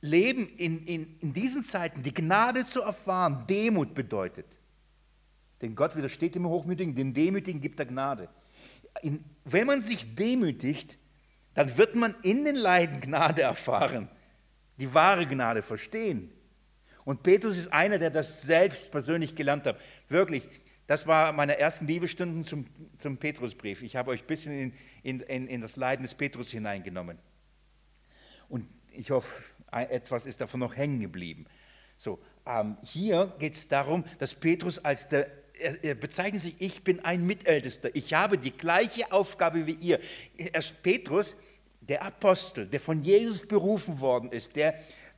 [0.00, 4.46] Leben in, in, in diesen Zeiten, die Gnade zu erfahren, Demut bedeutet.
[5.60, 8.28] Denn Gott widersteht dem Hochmütigen, den Demütigen gibt er Gnade.
[9.02, 10.98] In, wenn man sich demütigt,
[11.54, 14.08] dann wird man in den Leiden Gnade erfahren
[14.78, 16.30] die wahre Gnade verstehen.
[17.04, 19.78] Und Petrus ist einer, der das selbst persönlich gelernt hat.
[20.08, 20.46] Wirklich,
[20.86, 22.66] das war meine ersten Bibelstunden zum,
[22.98, 23.82] zum Petrusbrief.
[23.82, 27.18] Ich habe euch ein bisschen in, in, in das Leiden des Petrus hineingenommen.
[28.48, 31.46] Und ich hoffe, etwas ist davon noch hängen geblieben.
[31.96, 37.04] So, ähm, hier geht es darum, dass Petrus als der, er, bezeichnet sich, ich bin
[37.04, 40.00] ein Mitältester, ich habe die gleiche Aufgabe wie ihr.
[40.36, 41.36] Er, Petrus
[41.80, 44.74] der Apostel, der von Jesus berufen worden ist, der,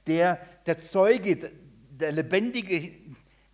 [0.07, 1.51] der, der Zeuge,
[1.91, 2.93] der lebendige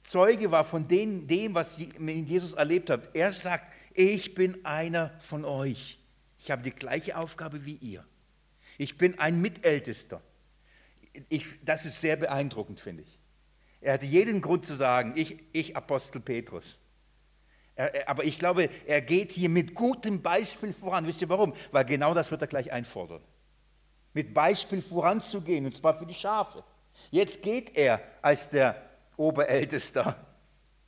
[0.02, 3.02] Zeuge war von dem, dem, was sie mit Jesus erlebt haben.
[3.12, 5.98] Er sagt, ich bin einer von euch.
[6.38, 8.04] Ich habe die gleiche Aufgabe wie ihr.
[8.78, 10.20] Ich bin ein Mitältester.
[11.28, 13.18] Ich, das ist sehr beeindruckend, finde ich.
[13.80, 16.78] Er hatte jeden Grund zu sagen, ich, ich Apostel Petrus.
[18.06, 21.06] Aber ich glaube, er geht hier mit gutem Beispiel voran.
[21.06, 21.54] Wisst ihr warum?
[21.72, 23.22] Weil genau das wird er gleich einfordern.
[24.14, 26.64] Mit Beispiel voranzugehen, und zwar für die Schafe.
[27.10, 28.82] Jetzt geht er als der
[29.18, 30.16] Oberältester,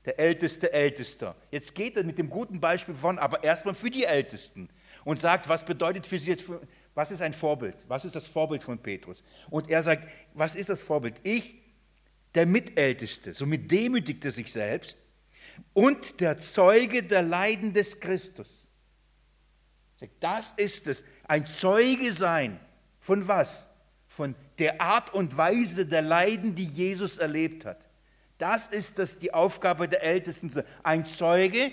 [0.07, 1.37] der älteste Ältester.
[1.51, 4.71] Jetzt geht er mit dem guten Beispiel voran, aber erstmal für die Ältesten
[5.05, 6.45] und sagt, was bedeutet für sie jetzt,
[6.99, 7.77] was ist ein Vorbild?
[7.87, 9.23] Was ist das Vorbild von Petrus?
[9.51, 11.21] Und er sagt, was ist das Vorbild?
[11.23, 11.55] Ich,
[12.35, 14.99] der Mitälteste, somit demütigt er sich selbst
[15.75, 18.67] und der Zeuge der Leiden des Christus.
[20.19, 22.59] Das ist es, ein Zeuge sein.
[22.99, 23.69] Von was?
[24.09, 27.89] Von der Art und Weise der Leiden, die Jesus erlebt hat.
[28.39, 30.51] Das ist das die Aufgabe der Ältesten,
[30.83, 31.71] ein Zeuge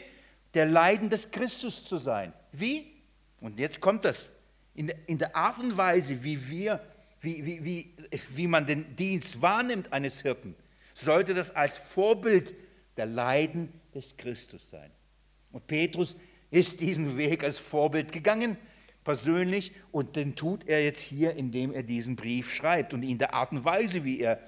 [0.54, 2.32] der Leiden des Christus zu sein.
[2.52, 3.02] Wie?
[3.42, 4.30] Und jetzt kommt das.
[4.76, 6.82] In, in der Art und Weise, wie wir,
[7.22, 7.94] wie, wie, wie,
[8.30, 10.56] wie man den Dienst wahrnimmt eines Hirten,
[10.94, 12.56] sollte das als Vorbild
[12.98, 14.92] der Leiden des Christus sein.
[15.52, 16.16] Und Petrus
[16.52, 18.58] ist diesen Weg als Vorbild gegangen,
[19.04, 23.34] persönlich, und den tut er jetzt hier, indem er diesen Brief schreibt und in der
[23.34, 24.40] Art und Weise, wie er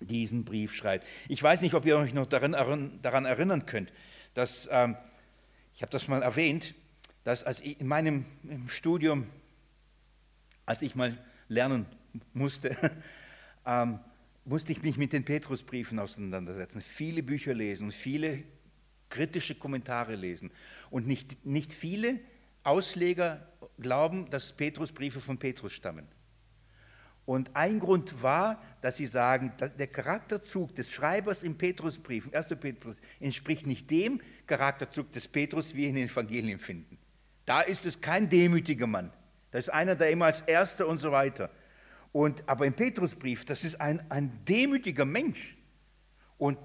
[0.00, 1.06] diesen Brief schreibt.
[1.28, 3.92] Ich weiß nicht, ob ihr euch noch daran, erinnern könnt,
[4.34, 4.96] dass, ähm,
[5.74, 6.74] ich habe das mal erwähnt,
[7.26, 8.24] dass als ich in meinem
[8.68, 9.26] Studium,
[10.64, 11.86] als ich mal lernen
[12.32, 12.76] musste,
[13.66, 13.98] ähm,
[14.44, 18.44] musste ich mich mit den Petrusbriefen auseinandersetzen, viele Bücher lesen viele
[19.08, 20.52] kritische Kommentare lesen.
[20.88, 22.20] Und nicht, nicht viele
[22.62, 23.44] Ausleger
[23.76, 26.06] glauben, dass Petrusbriefe von Petrus stammen.
[27.24, 32.46] Und ein Grund war, dass sie sagen, der Charakterzug des Schreibers im Petrusbrief, im 1.
[32.60, 36.98] Petrus, entspricht nicht dem Charakterzug des Petrus, wie wir ihn in den Evangelien finden.
[37.46, 39.12] Da ist es kein demütiger Mann.
[39.52, 41.50] Da ist einer, der immer als Erster und so weiter.
[42.12, 45.56] Und, aber im Petrusbrief, das ist ein, ein demütiger Mensch.
[46.38, 46.58] Und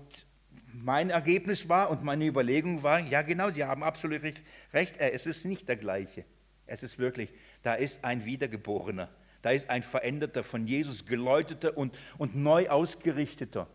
[0.73, 5.45] mein Ergebnis war und meine Überlegung war, ja genau, Sie haben absolut recht, es ist
[5.45, 6.25] nicht der gleiche.
[6.65, 7.29] Es ist wirklich,
[7.63, 9.09] da ist ein Wiedergeborener,
[9.41, 13.67] da ist ein veränderter, von Jesus geläuteter und, und neu ausgerichteter.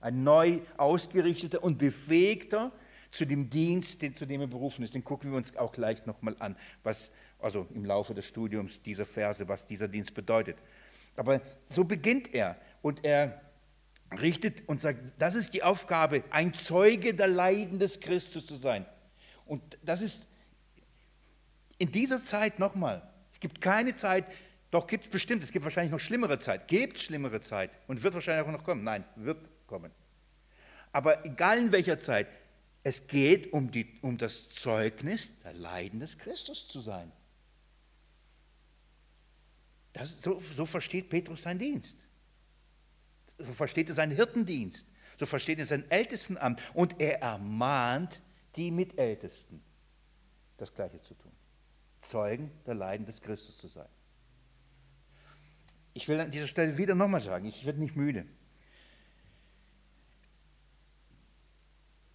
[0.00, 2.72] Ein neu ausgerichteter und befähigter
[3.12, 4.94] zu dem Dienst, den, zu dem er berufen ist.
[4.94, 9.04] Den gucken wir uns auch gleich nochmal an, was, also im Laufe des Studiums dieser
[9.04, 10.56] Verse, was dieser Dienst bedeutet.
[11.14, 13.42] Aber so beginnt er und er
[14.18, 18.86] richtet und sagt, das ist die Aufgabe, ein Zeuge der Leiden des Christus zu sein.
[19.44, 20.26] Und das ist
[21.76, 23.02] in dieser Zeit nochmal,
[23.34, 24.24] es gibt keine Zeit,
[24.70, 28.14] doch gibt es bestimmt, es gibt wahrscheinlich noch schlimmere Zeit, gibt schlimmere Zeit und wird
[28.14, 28.84] wahrscheinlich auch noch kommen.
[28.84, 29.90] Nein, wird kommen.
[30.92, 32.28] Aber egal in welcher Zeit,
[32.84, 37.12] es geht um, die, um das Zeugnis der Leiden des Christus zu sein.
[39.92, 41.98] Das, so, so versteht Petrus seinen Dienst.
[43.38, 44.86] So versteht er seinen Hirtendienst.
[45.18, 46.60] So versteht er sein Ältestenamt.
[46.74, 48.20] Und er ermahnt
[48.56, 49.62] die Mitältesten,
[50.56, 51.32] das Gleiche zu tun.
[52.00, 53.88] Zeugen der Leiden des Christus zu sein.
[55.94, 58.26] Ich will an dieser Stelle wieder nochmal sagen, ich werde nicht müde.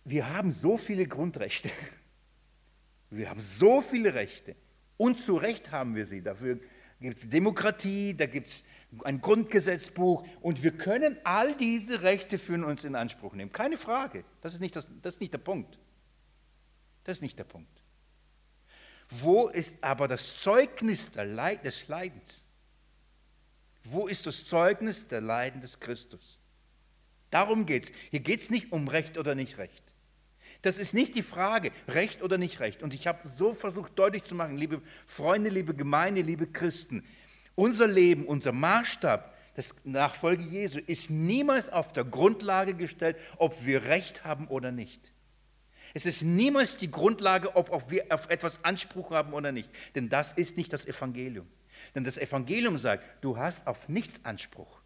[0.08, 1.70] Wir haben so viele Grundrechte.
[3.10, 4.56] Wir haben so viele Rechte.
[4.96, 6.22] Und zu Recht haben wir sie.
[6.22, 6.60] Dafür
[7.00, 8.64] gibt es Demokratie, da gibt es
[9.04, 13.52] ein Grundgesetzbuch und wir können all diese Rechte für uns in Anspruch nehmen.
[13.52, 14.26] Keine Frage.
[14.42, 15.80] Das ist nicht, das, das ist nicht der Punkt.
[17.04, 17.84] Das ist nicht der Punkt.
[19.10, 22.44] Wo ist aber das Zeugnis Leid, des Leidens?
[23.84, 26.40] Wo ist das Zeugnis der Leiden des Christus?
[27.30, 27.92] Darum geht es.
[28.10, 29.87] Hier geht es nicht um Recht oder nicht Recht.
[30.62, 32.84] Das ist nicht die Frage, Recht oder nicht Recht.
[32.84, 37.04] Und ich habe so versucht deutlich zu machen, liebe Freunde, liebe Gemeinde, liebe Christen,
[37.56, 43.84] unser Leben, unser Maßstab, das Nachfolge Jesu, ist niemals auf der Grundlage gestellt, ob wir
[43.84, 45.12] Recht haben oder nicht.
[45.94, 49.70] Es ist niemals die Grundlage, ob wir auf etwas Anspruch haben oder nicht.
[49.96, 51.48] Denn das ist nicht das Evangelium.
[51.96, 54.82] Denn das Evangelium sagt, du hast auf nichts Anspruch.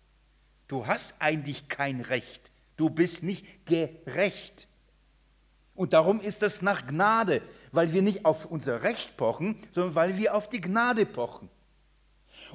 [0.67, 2.51] Du hast eigentlich kein Recht.
[2.77, 4.67] Du bist nicht gerecht.
[5.81, 7.41] Und darum ist das nach Gnade,
[7.71, 11.49] weil wir nicht auf unser Recht pochen, sondern weil wir auf die Gnade pochen.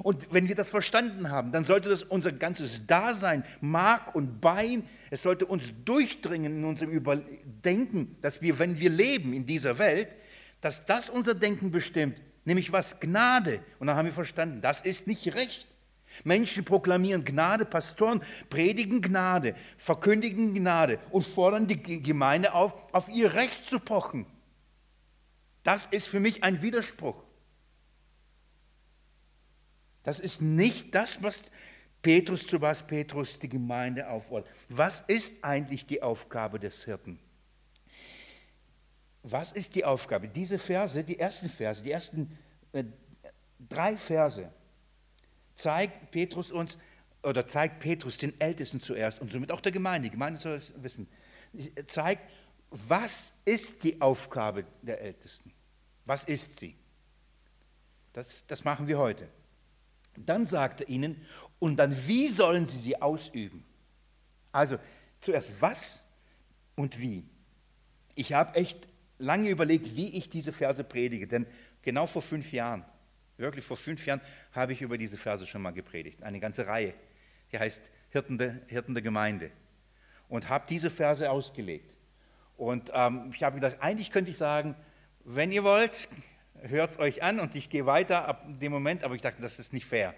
[0.01, 4.87] Und wenn wir das verstanden haben, dann sollte das unser ganzes Dasein, Mark und Bein,
[5.11, 10.15] es sollte uns durchdringen in unserem Überdenken, dass wir, wenn wir leben in dieser Welt,
[10.61, 12.97] dass das unser Denken bestimmt, nämlich was?
[13.01, 13.59] Gnade.
[13.79, 15.67] Und dann haben wir verstanden, das ist nicht Recht.
[16.23, 23.33] Menschen proklamieren Gnade, Pastoren predigen Gnade, verkündigen Gnade und fordern die Gemeinde auf, auf ihr
[23.33, 24.25] Recht zu pochen.
[25.63, 27.23] Das ist für mich ein Widerspruch.
[30.03, 31.51] Das ist nicht das, was
[32.01, 34.49] Petrus zu was Petrus die Gemeinde auffordert.
[34.69, 37.19] Was ist eigentlich die Aufgabe des Hirten?
[39.23, 40.29] Was ist die Aufgabe?
[40.29, 42.37] Diese Verse, die ersten Verse, die ersten
[42.71, 42.85] äh,
[43.59, 44.49] drei Verse,
[45.57, 46.77] zeigt Petrus uns,
[47.23, 50.71] oder zeigt Petrus den Ältesten zuerst und somit auch der Gemeinde, die Gemeinde soll es
[50.81, 51.09] wissen,
[51.87, 52.23] zeigt,
[52.69, 55.51] was ist die Aufgabe der Ältesten?
[56.05, 56.75] Was ist sie?
[58.13, 59.27] Das, das machen wir heute.
[60.15, 61.25] Dann sagt er ihnen,
[61.59, 63.65] und dann wie sollen sie sie ausüben?
[64.51, 64.77] Also
[65.21, 66.03] zuerst was
[66.75, 67.25] und wie.
[68.15, 71.45] Ich habe echt lange überlegt, wie ich diese Verse predige, denn
[71.81, 72.85] genau vor fünf Jahren
[73.37, 74.21] Wirklich vor fünf Jahren
[74.51, 76.93] habe ich über diese Verse schon mal gepredigt, eine ganze Reihe.
[77.51, 79.51] Die heißt Hirten der, Hirten der Gemeinde.
[80.27, 81.97] Und habe diese Verse ausgelegt.
[82.57, 84.75] Und ähm, ich habe gedacht, eigentlich könnte ich sagen,
[85.23, 86.09] wenn ihr wollt,
[86.61, 89.73] hört euch an und ich gehe weiter ab dem Moment, aber ich dachte, das ist
[89.73, 90.15] nicht fair.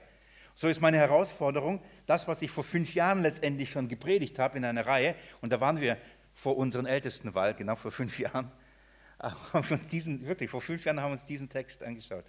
[0.56, 4.66] So ist meine Herausforderung, das, was ich vor fünf Jahren letztendlich schon gepredigt habe in
[4.66, 5.98] einer Reihe, und da waren wir
[6.34, 8.52] vor unseren Ältestenwahl, genau vor fünf Jahren,
[9.20, 12.26] haben wir uns diesen, wirklich vor fünf Jahren haben wir uns diesen Text angeschaut.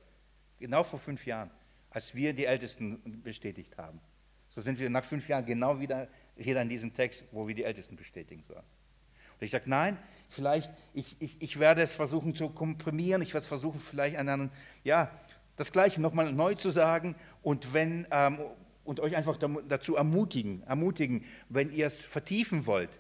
[0.61, 1.51] Genau vor fünf Jahren,
[1.91, 4.01] als wir die Ältesten bestätigt haben.
[4.47, 7.65] So sind wir nach fünf Jahren genau wieder hier an diesem Text, wo wir die
[7.65, 8.59] Ältesten bestätigen sollen.
[8.61, 9.97] Und ich sage, nein,
[10.29, 14.51] vielleicht, ich, ich, ich werde es versuchen zu komprimieren, ich werde es versuchen, vielleicht einen,
[14.85, 15.11] ja,
[15.57, 17.15] das Gleiche nochmal neu zu sagen.
[17.43, 18.39] Und wenn, ähm,
[18.85, 22.99] und euch einfach dazu ermutigen, ermutigen, wenn ihr es vertiefen wollt,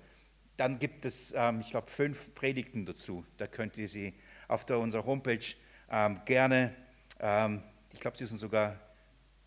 [0.56, 3.24] dann gibt es, ähm, ich glaube, fünf Predigten dazu.
[3.38, 4.14] Da könnt ihr sie
[4.46, 5.44] auf der, unserer Homepage
[5.90, 6.74] ähm, gerne,
[7.20, 7.62] ähm,
[7.92, 8.76] ich glaube, sie sind sogar,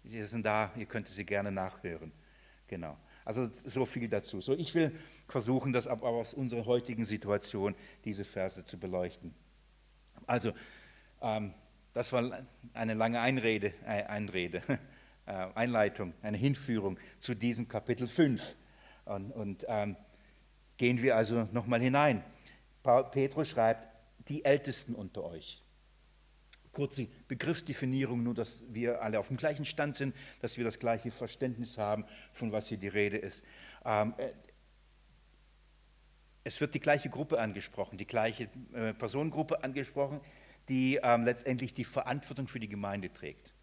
[0.03, 2.11] sie sind da, ihr könnt sie gerne nachhören.
[2.67, 2.97] Genau.
[3.25, 4.41] Also so viel dazu.
[4.41, 4.97] So, ich will
[5.27, 9.33] versuchen, das aber aus unserer heutigen Situation, diese Verse zu beleuchten.
[10.27, 10.53] Also,
[11.21, 11.53] ähm,
[11.93, 14.61] das war eine lange Einrede, äh, Einrede,
[15.25, 18.55] äh, Einleitung, eine Hinführung zu diesem Kapitel 5.
[19.05, 19.95] Und, und ähm,
[20.77, 22.23] gehen wir also nochmal hinein.
[23.11, 23.87] Petrus schreibt,
[24.27, 25.62] die Ältesten unter euch.
[26.73, 31.11] Kurze Begriffsdefinierung, nur dass wir alle auf dem gleichen Stand sind, dass wir das gleiche
[31.11, 33.43] Verständnis haben, von was hier die Rede ist.
[33.85, 34.31] Ähm, äh,
[36.43, 40.19] es wird die gleiche Gruppe angesprochen, die gleiche äh, Personengruppe angesprochen,
[40.67, 43.53] die ähm, letztendlich die Verantwortung für die Gemeinde trägt.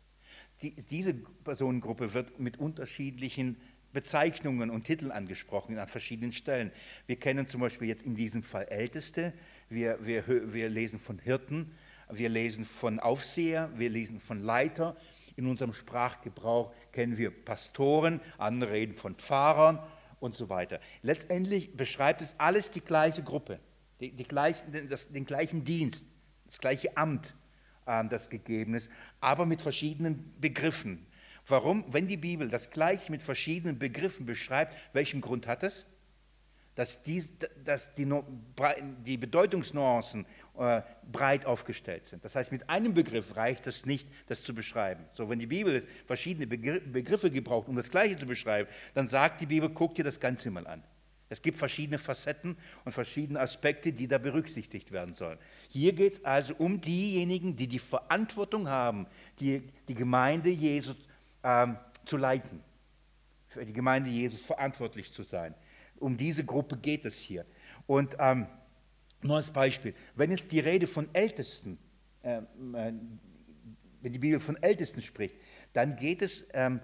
[0.62, 3.56] Die, diese Personengruppe wird mit unterschiedlichen
[3.92, 6.70] Bezeichnungen und Titeln angesprochen an verschiedenen Stellen.
[7.06, 9.32] Wir kennen zum Beispiel jetzt in diesem Fall Älteste,
[9.68, 11.72] wir, wir, wir lesen von Hirten,
[12.12, 14.96] wir lesen von Aufseher, wir lesen von Leiter.
[15.36, 19.78] In unserem Sprachgebrauch kennen wir Pastoren, andere reden von Pfarrern
[20.18, 20.80] und so weiter.
[21.02, 23.58] Letztendlich beschreibt es alles die gleiche Gruppe,
[24.00, 26.06] die, die gleichen, das, den gleichen Dienst,
[26.46, 27.34] das gleiche Amt,
[27.86, 28.90] äh, das gegeben ist,
[29.20, 31.06] aber mit verschiedenen Begriffen.
[31.46, 31.84] Warum?
[31.88, 35.86] Wenn die Bibel das gleiche mit verschiedenen Begriffen beschreibt, welchen Grund hat es?
[36.76, 38.08] Dass, dies, dass die,
[39.04, 40.24] die Bedeutungsnuancen
[40.56, 42.24] äh, breit aufgestellt sind.
[42.24, 45.04] Das heißt, mit einem Begriff reicht es nicht, das zu beschreiben.
[45.12, 49.46] So, wenn die Bibel verschiedene Begriffe gebraucht, um das Gleiche zu beschreiben, dann sagt die
[49.46, 50.82] Bibel, guck dir das Ganze mal an.
[51.30, 55.38] Es gibt verschiedene Facetten und verschiedene Aspekte, die da berücksichtigt werden sollen.
[55.68, 59.06] Hier geht es also um diejenigen, die die Verantwortung haben,
[59.38, 60.92] die, die Gemeinde Jesu
[61.44, 62.60] ähm, zu leiten,
[63.46, 65.54] für die Gemeinde Jesu verantwortlich zu sein.
[66.00, 67.46] Um diese Gruppe geht es hier.
[67.86, 68.48] Und ähm,
[69.22, 71.78] neues Beispiel, wenn es die Rede von Ältesten,
[72.22, 72.42] äh, äh,
[74.02, 75.36] wenn die Bibel von Ältesten spricht,
[75.72, 76.80] dann geht es, ähm,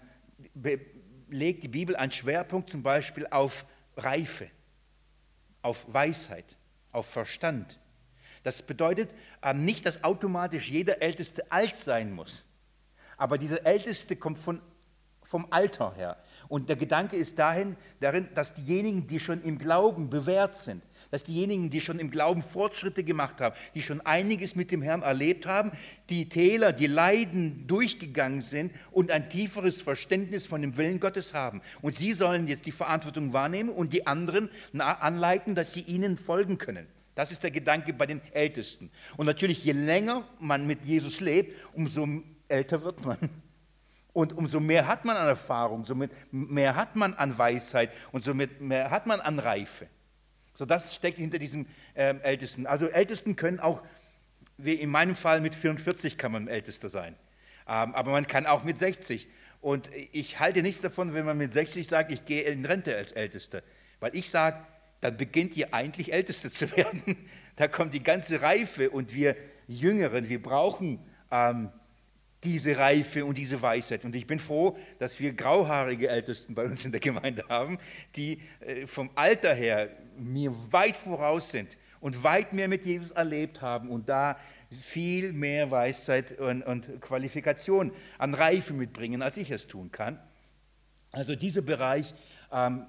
[1.29, 3.65] legt die Bibel einen Schwerpunkt zum Beispiel auf
[3.97, 4.49] Reife,
[5.63, 6.57] auf Weisheit,
[6.93, 7.81] auf Verstand.
[8.43, 12.45] Das bedeutet ähm, nicht, dass automatisch jeder Älteste alt sein muss.
[13.17, 14.61] Aber dieser Älteste kommt von,
[15.23, 16.23] vom Alter her.
[16.49, 21.25] Und der Gedanke ist dahin, darin, dass diejenigen, die schon im Glauben bewährt sind, dass
[21.25, 25.47] diejenigen, die schon im Glauben Fortschritte gemacht haben, die schon einiges mit dem Herrn erlebt
[25.47, 25.73] haben,
[26.11, 31.63] die Täler, die Leiden durchgegangen sind und ein tieferes Verständnis von dem Willen Gottes haben.
[31.83, 36.59] Und sie sollen jetzt die Verantwortung wahrnehmen und die anderen anleiten, dass sie ihnen folgen
[36.59, 36.87] können.
[37.15, 38.91] Das ist der Gedanke bei den Ältesten.
[39.17, 42.07] Und natürlich, je länger man mit Jesus lebt, umso
[42.47, 43.19] älter wird man.
[44.17, 48.63] Und umso mehr hat man an Erfahrung, somit mehr hat man an Weisheit und somit
[48.63, 49.89] mehr hat man an Reife.
[50.55, 52.67] So das steckt hinter diesem äh, Ältesten.
[52.67, 53.83] Also Ältesten können auch,
[54.57, 57.15] wie in meinem Fall mit 44 kann man Ältester sein.
[57.69, 59.29] Ähm, aber man kann auch mit 60.
[59.61, 63.13] Und ich halte nichts davon, wenn man mit 60 sagt, ich gehe in Rente als
[63.13, 63.63] Ältester.
[64.01, 64.65] Weil ich sage,
[65.03, 67.19] dann beginnt ihr eigentlich Älteste zu werden.
[67.57, 69.37] Da kommt die ganze Reife und wir
[69.69, 71.01] Jüngeren, wir brauchen
[71.31, 71.69] ähm,
[72.47, 74.05] diese Reife und diese Weisheit.
[74.05, 77.79] Und ich bin froh, dass wir grauhaarige Ältesten bei uns in der Gemeinde haben,
[78.15, 83.61] die äh, vom Alter her mir weit voraus sind und weit mehr mit Jesus erlebt
[83.61, 84.39] haben und da
[84.81, 90.21] viel mehr Weisheit und, und Qualifikation an Reife mitbringen, als ich es tun kann.
[91.11, 92.15] Also dieser Bereich,
[92.53, 92.87] ähm,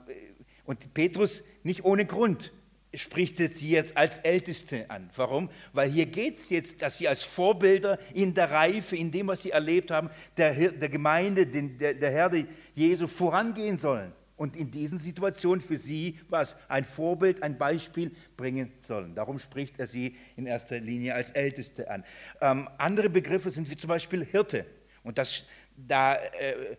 [0.65, 2.51] und Petrus nicht ohne Grund
[2.93, 5.09] spricht sie jetzt als Älteste an.
[5.15, 5.49] Warum?
[5.73, 9.43] Weil hier geht es jetzt, dass sie als Vorbilder in der Reife, in dem, was
[9.43, 14.13] sie erlebt haben, der, der Gemeinde, den, der, der Herde Jesu vorangehen sollen.
[14.37, 19.15] Und in diesen Situationen für sie was ein Vorbild, ein Beispiel bringen sollen.
[19.15, 22.03] Darum spricht er sie in erster Linie als Älteste an.
[22.39, 24.65] Ähm, andere Begriffe sind wie zum Beispiel Hirte.
[25.03, 26.77] Und das, da äh,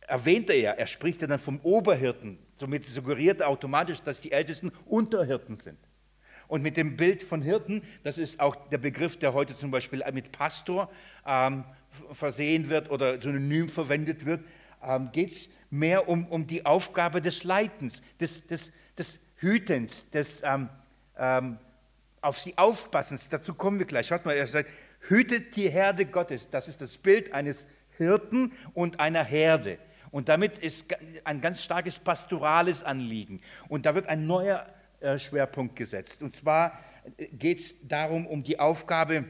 [0.00, 4.70] erwähnt er, er spricht ja dann vom Oberhirten, Somit suggeriert er automatisch, dass die Ältesten
[4.84, 5.78] Unterhirten sind.
[6.46, 10.04] Und mit dem Bild von Hirten, das ist auch der Begriff, der heute zum Beispiel
[10.12, 10.90] mit Pastor
[11.26, 11.64] ähm,
[12.12, 14.44] versehen wird oder synonym verwendet wird,
[14.82, 20.42] ähm, geht es mehr um, um die Aufgabe des Leitens, des, des, des Hütens, des
[20.44, 20.68] ähm,
[21.16, 21.58] ähm
[22.22, 23.30] auf sie Aufpassens.
[23.30, 24.08] Dazu kommen wir gleich.
[24.08, 24.68] Schaut mal, er sagt,
[25.08, 26.50] hütet die Herde Gottes.
[26.50, 29.78] Das ist das Bild eines Hirten und einer Herde.
[30.10, 30.86] Und damit ist
[31.24, 33.40] ein ganz starkes pastorales Anliegen.
[33.68, 34.66] Und da wird ein neuer
[35.00, 36.22] äh, Schwerpunkt gesetzt.
[36.22, 36.78] Und zwar
[37.16, 39.24] äh, geht es darum, um die Aufgabe,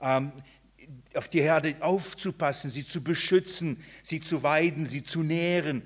[0.00, 0.32] ähm,
[1.14, 5.82] auf die Herde aufzupassen, sie zu beschützen, sie zu weiden, sie zu nähren,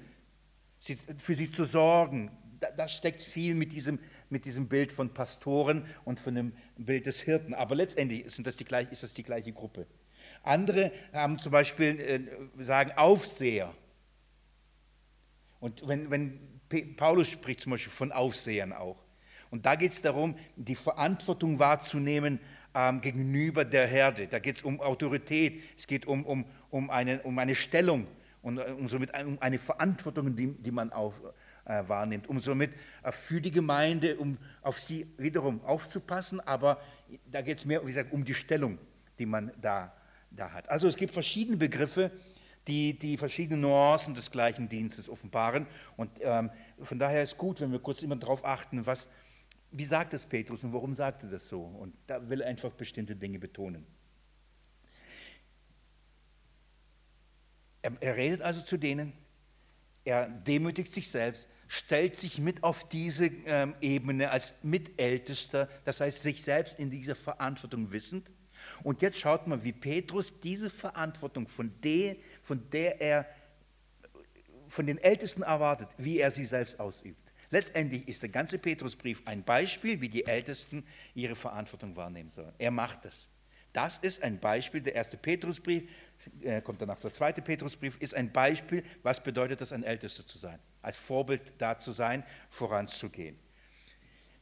[0.79, 2.31] sie, für sie zu sorgen.
[2.61, 3.99] Da, da steckt viel mit diesem,
[4.31, 7.55] mit diesem Bild von Pastoren und von dem Bild des Hirten.
[7.55, 9.87] Aber letztendlich sind das die, ist das die gleiche Gruppe.
[10.43, 13.73] Andere haben zum Beispiel, äh, sagen Aufseher.
[15.61, 16.61] Und wenn, wenn
[16.97, 18.97] Paulus spricht zum Beispiel von Aufsehern auch.
[19.51, 22.41] Und da geht es darum, die Verantwortung wahrzunehmen
[22.75, 24.27] ähm, gegenüber der Herde.
[24.27, 28.07] Da geht es um Autorität, es geht um, um, um, eine, um eine Stellung
[28.41, 31.21] und äh, um somit um eine Verantwortung, die, die man auf,
[31.65, 32.73] äh, wahrnimmt, um somit
[33.03, 36.81] äh, für die Gemeinde, um auf sie wiederum aufzupassen, aber
[37.31, 38.79] da geht es mehr, wie gesagt, um die Stellung,
[39.19, 39.93] die man da,
[40.37, 40.69] da hat.
[40.69, 42.11] Also es gibt verschiedene Begriffe,
[42.67, 45.67] die die verschiedenen Nuancen des gleichen Dienstes offenbaren
[45.97, 49.09] und ähm, von daher ist gut, wenn wir kurz immer darauf achten, was,
[49.71, 51.61] wie sagt es Petrus und warum sagt er das so?
[51.61, 53.87] Und da will er einfach bestimmte Dinge betonen.
[57.83, 59.13] Er, er redet also zu denen,
[60.05, 66.23] er demütigt sich selbst, stellt sich mit auf diese ähm, Ebene als Mitältester, das heißt
[66.23, 68.31] sich selbst in dieser Verantwortung wissend.
[68.83, 73.27] Und jetzt schaut mal, wie Petrus diese Verantwortung, von der, von der er
[74.69, 77.31] von den Ältesten erwartet, wie er sie selbst ausübt.
[77.51, 82.55] Letztendlich ist der ganze Petrusbrief ein Beispiel, wie die Ältesten ihre Verantwortung wahrnehmen sollen.
[82.59, 83.29] Er macht es.
[83.75, 85.89] Das ist ein Beispiel, der erste Petrusbrief,
[86.41, 90.39] äh, kommt danach der zweite Petrusbrief, ist ein Beispiel, was bedeutet es, ein Ältester zu
[90.39, 93.39] sein, als Vorbild da zu sein, voranzugehen.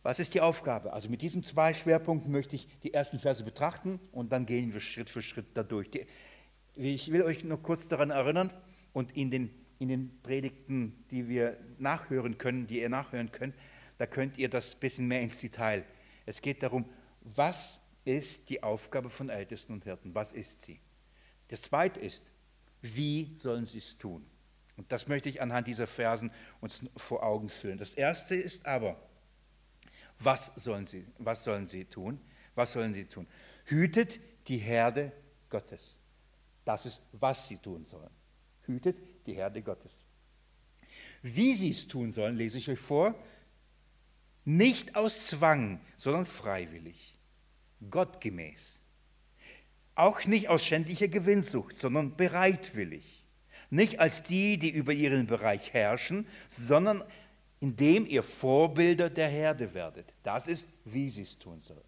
[0.02, 0.92] Was ist die Aufgabe?
[0.92, 4.80] Also mit diesen zwei Schwerpunkten möchte ich die ersten Verse betrachten und dann gehen wir
[4.80, 5.90] Schritt für Schritt dadurch.
[6.74, 8.52] Ich will euch nur kurz daran erinnern
[8.92, 13.54] und in den in den Predigten, die wir nachhören können, die ihr nachhören könnt,
[13.96, 15.84] da könnt ihr das ein bisschen mehr ins Detail.
[16.26, 16.84] Es geht darum,
[17.22, 20.14] was ist die Aufgabe von Ältesten und Hirten?
[20.14, 20.80] Was ist sie?
[21.48, 22.30] Das zweite ist,
[22.82, 24.26] wie sollen sie es tun?
[24.76, 26.30] Und das möchte ich anhand dieser Versen
[26.60, 27.78] uns vor Augen führen.
[27.78, 29.00] Das erste ist aber,
[30.20, 32.20] was sollen sie, was sollen sie tun?
[32.54, 33.26] Was sollen sie tun?
[33.64, 35.12] Hütet die Herde
[35.48, 35.98] Gottes.
[36.64, 38.10] Das ist, was sie tun sollen
[38.70, 40.02] hütet die Herde Gottes.
[41.22, 43.14] Wie sie es tun sollen, lese ich euch vor.
[44.44, 47.18] Nicht aus Zwang, sondern freiwillig,
[47.90, 48.80] gottgemäß.
[49.94, 53.24] Auch nicht aus schändlicher Gewinnsucht, sondern bereitwillig.
[53.68, 57.04] Nicht als die, die über ihren Bereich herrschen, sondern
[57.60, 60.12] indem ihr Vorbilder der Herde werdet.
[60.22, 61.80] Das ist, wie sie es tun sollen.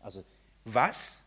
[0.00, 0.24] Also
[0.64, 1.26] was?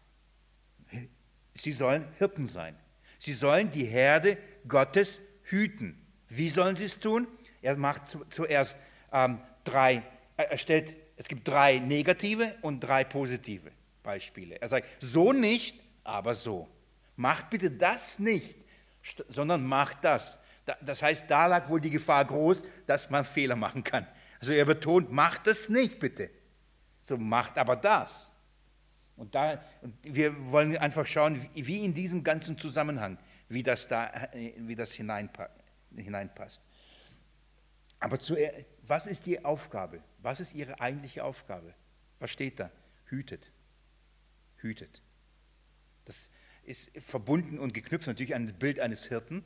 [1.56, 2.78] Sie sollen Hirten sein.
[3.18, 4.38] Sie sollen die Herde
[4.68, 6.06] Gottes hüten.
[6.28, 7.28] Wie sollen sie es tun?
[7.62, 8.76] Er macht zuerst
[9.12, 10.04] ähm, drei,
[10.38, 13.72] er stellt, es gibt drei negative und drei positive
[14.04, 14.62] Beispiele.
[14.62, 16.68] Er sagt, so nicht, aber so.
[17.16, 18.56] Macht bitte das nicht,
[19.30, 20.38] sondern macht das.
[20.82, 24.08] Das heißt, da lag wohl die Gefahr groß, dass man Fehler machen kann.
[24.40, 26.30] Also er betont, macht das nicht bitte.
[27.02, 28.32] So macht aber das.
[29.16, 29.64] Und da,
[30.02, 36.62] wir wollen einfach schauen, wie in diesem ganzen Zusammenhang, wie das da, wie das hineinpasst.
[38.00, 38.36] Aber zu,
[38.82, 40.02] was ist die Aufgabe?
[40.20, 41.74] Was ist Ihre eigentliche Aufgabe?
[42.20, 42.72] Was steht da?
[43.06, 43.52] Hütet.
[44.58, 45.02] Hütet.
[46.06, 46.30] Das
[46.64, 49.44] ist verbunden und geknüpft natürlich an das Bild eines Hirten.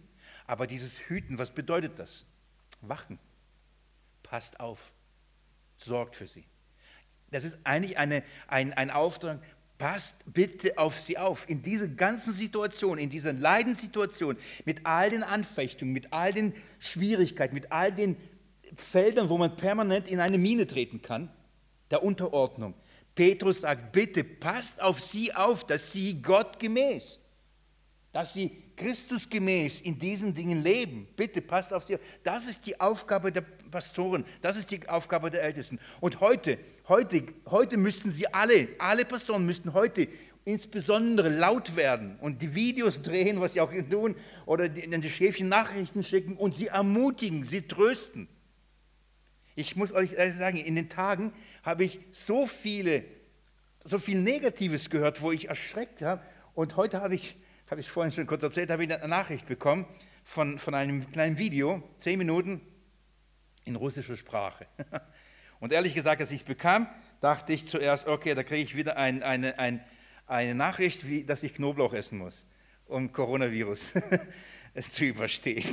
[0.50, 2.26] Aber dieses Hüten, was bedeutet das?
[2.82, 3.20] Wachen.
[4.24, 4.92] Passt auf.
[5.78, 6.44] Sorgt für sie.
[7.30, 9.44] Das ist eigentlich eine, ein, ein Auftrag,
[9.78, 11.48] Passt bitte auf sie auf.
[11.48, 17.54] In dieser ganzen Situation, in dieser Leidenssituation, mit all den Anfechtungen, mit all den Schwierigkeiten,
[17.54, 18.18] mit all den
[18.76, 21.30] Feldern, wo man permanent in eine Mine treten kann,
[21.92, 22.74] der Unterordnung.
[23.14, 27.22] Petrus sagt, bitte passt auf sie auf, dass sie Gott gemäß,
[28.12, 31.08] dass sie Christus gemäß in diesen Dingen leben.
[31.16, 31.98] Bitte passt auf sie.
[32.24, 35.80] Das ist die Aufgabe der Pastoren, das ist die Aufgabe der Ältesten.
[36.00, 36.58] Und heute,
[36.88, 40.08] heute, heute müssten sie alle, alle Pastoren müssten heute
[40.46, 44.16] insbesondere laut werden und die Videos drehen, was sie auch tun,
[44.48, 48.28] oder die, die Schäfchen Nachrichten schicken und sie ermutigen, sie trösten.
[49.56, 53.04] Ich muss euch ehrlich sagen, in den Tagen habe ich so viele,
[53.84, 56.24] so viel Negatives gehört, wo ich erschreckt habe.
[56.56, 57.38] Und heute habe ich,
[57.70, 59.86] habe ich vorhin schon kurz erzählt, habe ich eine Nachricht bekommen
[60.24, 62.62] von, von einem kleinen Video, zehn Minuten,
[63.66, 64.66] in russischer Sprache.
[65.60, 66.88] Und ehrlich gesagt, als ich es bekam,
[67.22, 69.84] dachte ich zuerst, okay, da kriege ich wieder ein, eine, ein,
[70.26, 72.48] eine Nachricht, wie, dass ich Knoblauch essen muss,
[72.88, 73.94] um Coronavirus
[74.74, 75.66] es zu überstehen.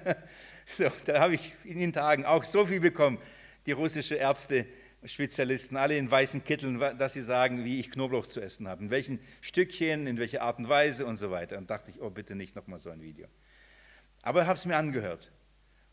[0.66, 3.18] so, da habe ich in den Tagen auch so viel bekommen.
[3.66, 4.66] Die russischen Ärzte
[5.06, 8.90] Spezialisten, alle in weißen Kitteln, dass sie sagen, wie ich Knoblauch zu essen habe, in
[8.90, 11.58] welchen Stückchen, in welcher Art und Weise und so weiter.
[11.58, 13.26] Und dachte ich, oh bitte nicht nochmal so ein Video.
[14.22, 15.30] Aber ich habe es mir angehört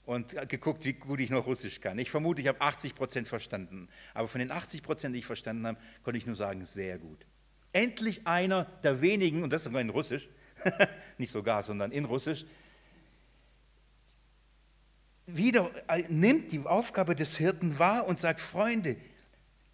[0.05, 1.97] und geguckt, wie gut ich noch Russisch kann.
[1.99, 3.87] Ich vermute, ich habe 80 Prozent verstanden.
[4.13, 7.25] Aber von den 80 Prozent, die ich verstanden habe, konnte ich nur sagen, sehr gut.
[7.71, 10.29] Endlich einer der wenigen, und das sogar in Russisch,
[11.17, 12.45] nicht sogar, sondern in Russisch,
[15.25, 18.97] wieder äh, nimmt die Aufgabe des Hirten wahr und sagt, Freunde,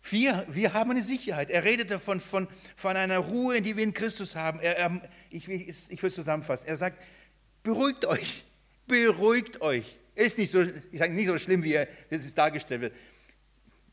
[0.03, 1.49] wir, wir haben eine Sicherheit.
[1.49, 4.59] Er redet davon, von, von einer Ruhe, die wir in Christus haben.
[4.59, 6.67] Er, er, ich, ich will es zusammenfassen.
[6.67, 7.01] Er sagt,
[7.63, 8.45] beruhigt euch,
[8.87, 9.97] beruhigt euch.
[10.15, 11.87] Ist nicht so, ich sage nicht so schlimm, wie er
[12.35, 12.93] dargestellt wird.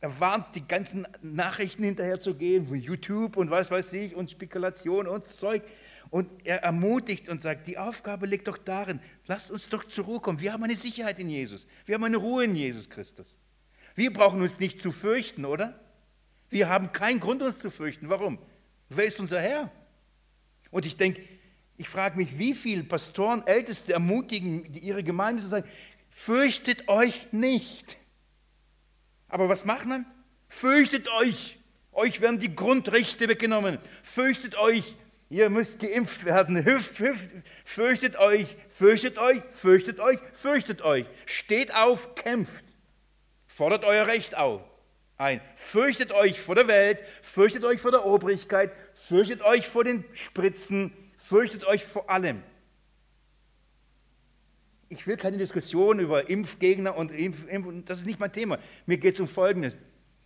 [0.01, 4.31] Er warnt, die ganzen Nachrichten hinterher zu gehen, von YouTube und was weiß ich und
[4.31, 5.63] Spekulation und Zeug.
[6.11, 10.21] Und er ermutigt und sagt, die Aufgabe liegt doch darin, lasst uns doch zur Ruhe
[10.21, 10.41] kommen.
[10.41, 11.67] Wir haben eine Sicherheit in Jesus.
[11.85, 13.37] Wir haben eine Ruhe in Jesus Christus.
[13.95, 15.81] Wir brauchen uns nicht zu fürchten, oder?
[16.49, 18.09] Wir haben keinen Grund, uns zu fürchten.
[18.09, 18.39] Warum?
[18.89, 19.71] Wer ist unser Herr?
[20.71, 21.23] Und ich denke,
[21.77, 25.69] ich frage mich, wie viele Pastoren, Älteste ermutigen ihre Gemeinde zu sagen,
[26.11, 27.97] fürchtet euch nicht.
[29.29, 30.07] Aber was macht man?
[30.49, 31.59] Fürchtet euch.
[31.93, 33.79] Euch werden die Grundrechte weggenommen.
[34.03, 34.97] Fürchtet euch.
[35.29, 36.65] Ihr müsst geimpft werden.
[36.65, 37.31] Hüft, hüft,
[37.65, 41.07] fürchtet euch, fürchtet euch, fürchtet euch, fürchtet euch.
[41.27, 42.65] Steht auf, kämpft.
[43.47, 44.63] Fordert euer Recht auf.
[45.19, 45.41] Ein.
[45.55, 50.93] Fürchtet euch vor der Welt, fürchtet euch vor der Obrigkeit, fürchtet euch vor den Spritzen,
[51.17, 52.43] fürchtet euch vor allem.
[54.89, 58.59] Ich will keine Diskussion über Impfgegner und Impf, Impf das ist nicht mein Thema.
[58.85, 59.77] Mir geht es um Folgendes.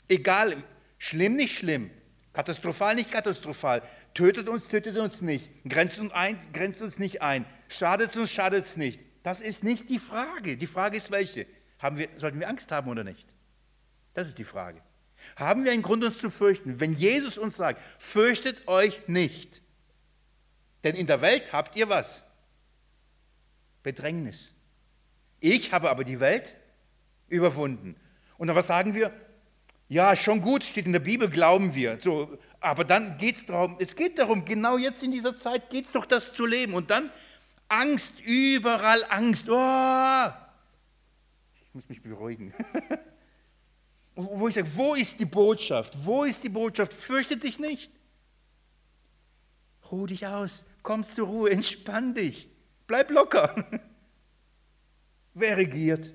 [0.09, 0.62] Egal,
[0.98, 1.90] schlimm, nicht schlimm,
[2.32, 3.82] katastrophal, nicht katastrophal,
[4.14, 8.66] tötet uns, tötet uns nicht, grenzt uns, ein, grenzt uns nicht ein, schadet uns, schadet
[8.66, 9.00] es nicht.
[9.22, 10.56] Das ist nicht die Frage.
[10.56, 11.46] Die Frage ist welche?
[11.78, 13.26] Haben wir, sollten wir Angst haben oder nicht?
[14.14, 14.80] Das ist die Frage.
[15.36, 16.80] Haben wir einen Grund, uns zu fürchten?
[16.80, 19.62] Wenn Jesus uns sagt, fürchtet euch nicht,
[20.84, 22.24] denn in der Welt habt ihr was?
[23.82, 24.54] Bedrängnis.
[25.40, 26.56] Ich habe aber die Welt
[27.28, 27.96] überwunden.
[28.38, 29.12] Und dann was sagen wir?
[29.88, 31.98] Ja, schon gut, steht in der Bibel, glauben wir.
[32.00, 35.86] So, aber dann geht es darum, es geht darum, genau jetzt in dieser Zeit geht
[35.86, 36.74] es doch, das zu leben.
[36.74, 37.11] Und dann
[37.68, 39.48] Angst, überall Angst.
[39.48, 40.26] Oh,
[41.62, 42.52] ich muss mich beruhigen.
[44.14, 45.94] wo ich sage, wo ist die Botschaft?
[46.04, 46.92] Wo ist die Botschaft?
[46.92, 47.90] Fürchte dich nicht.
[49.90, 52.48] Ruh dich aus, komm zur Ruhe, entspann dich,
[52.86, 53.66] bleib locker.
[55.34, 56.12] Wer regiert?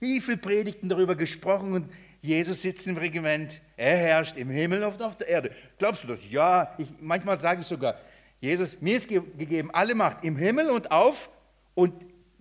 [0.00, 1.92] Wie viele Predigten darüber gesprochen und
[2.26, 5.50] Jesus sitzt im Regiment, er herrscht im Himmel und auf der Erde.
[5.78, 6.28] Glaubst du das?
[6.28, 7.96] Ja, ich, manchmal sage ich sogar,
[8.40, 11.30] Jesus, mir ist gegeben alle Macht im Himmel und auf,
[11.74, 11.94] und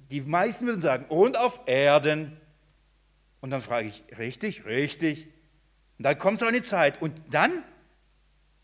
[0.10, 2.38] die meisten würden sagen, und auf Erden.
[3.42, 5.28] Und dann frage ich, richtig, richtig.
[5.98, 7.64] Und dann kommt so eine Zeit und dann,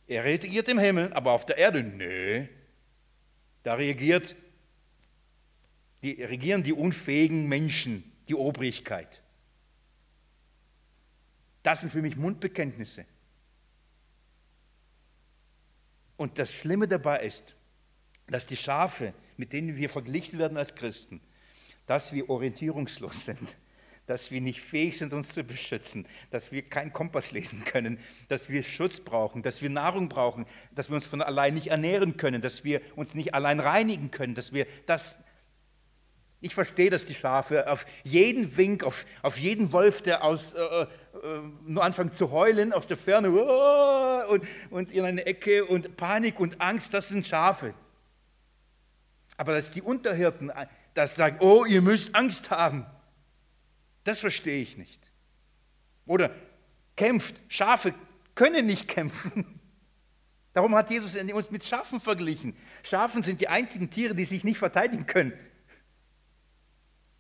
[0.07, 2.45] er regiert im Himmel, aber auf der Erde, nö.
[3.63, 4.35] Da regiert,
[6.03, 9.20] die, regieren die unfähigen Menschen, die Obrigkeit.
[11.63, 13.05] Das sind für mich Mundbekenntnisse.
[16.17, 17.55] Und das Schlimme dabei ist,
[18.27, 21.21] dass die Schafe, mit denen wir verglichen werden als Christen,
[21.87, 23.57] dass wir orientierungslos sind
[24.11, 27.97] dass wir nicht fähig sind, uns zu beschützen, dass wir keinen Kompass lesen können,
[28.27, 30.45] dass wir Schutz brauchen, dass wir Nahrung brauchen,
[30.75, 34.35] dass wir uns von allein nicht ernähren können, dass wir uns nicht allein reinigen können,
[34.35, 35.19] dass wir das.
[36.43, 40.59] Ich verstehe, dass die Schafe auf jeden Wink, auf, auf jeden Wolf, der aus, äh,
[40.59, 40.87] äh,
[41.67, 46.39] nur anfängt zu heulen, auf der Ferne uh, und, und in eine Ecke und Panik
[46.39, 47.75] und Angst, das sind Schafe.
[49.37, 50.65] Aber dass die Unterhirten äh,
[50.95, 52.87] das sagen, oh, ihr müsst Angst haben.
[54.03, 54.99] Das verstehe ich nicht.
[56.07, 56.31] Oder
[56.95, 57.35] kämpft.
[57.49, 57.93] Schafe
[58.33, 59.59] können nicht kämpfen.
[60.53, 62.55] Darum hat Jesus uns mit Schafen verglichen.
[62.83, 65.33] Schafen sind die einzigen Tiere, die sich nicht verteidigen können.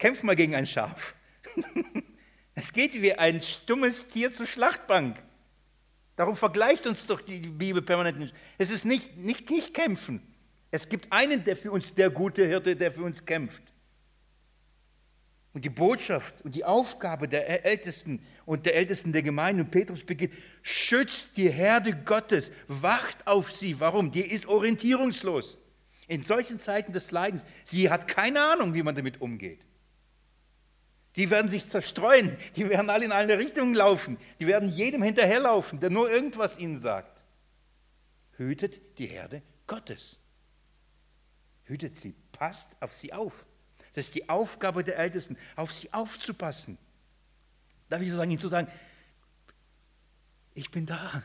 [0.01, 1.15] Kämpf mal gegen ein Schaf.
[2.53, 5.23] Es geht wie ein stummes Tier zur Schlachtbank.
[6.17, 8.33] Darum vergleicht uns doch die Bibel permanent.
[8.57, 10.21] Es ist nicht, nicht, nicht kämpfen.
[10.69, 13.63] Es gibt einen, der für uns der gute Hirte, der für uns kämpft.
[15.53, 20.03] Und die Botschaft und die Aufgabe der Ältesten und der Ältesten der Gemeinde, und Petrus
[20.03, 23.79] beginnt, schützt die Herde Gottes, wacht auf sie.
[23.79, 24.11] Warum?
[24.11, 25.57] Die ist orientierungslos.
[26.07, 29.65] In solchen Zeiten des Leidens, sie hat keine Ahnung, wie man damit umgeht.
[31.15, 35.79] Die werden sich zerstreuen, die werden alle in alle Richtungen laufen, die werden jedem hinterherlaufen,
[35.79, 37.21] der nur irgendwas ihnen sagt.
[38.37, 40.19] Hütet die Herde Gottes.
[41.65, 43.45] Hütet sie, passt auf sie auf.
[43.93, 46.77] Das ist die Aufgabe der Ältesten, auf sie aufzupassen.
[47.89, 48.71] Darf ich so sagen, Ihnen zu sagen,
[50.53, 51.23] ich bin da.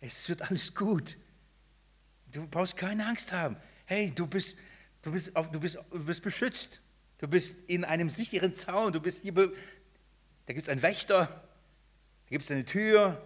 [0.00, 1.16] Es wird alles gut.
[2.32, 3.56] Du brauchst keine Angst haben.
[3.84, 4.58] Hey, du bist,
[5.02, 6.80] du bist, du bist, du bist beschützt.
[7.18, 8.92] Du bist in einem sicheren Zaun.
[8.92, 13.20] Du bist hier, da gibt es einen Wächter, da gibt es eine Tür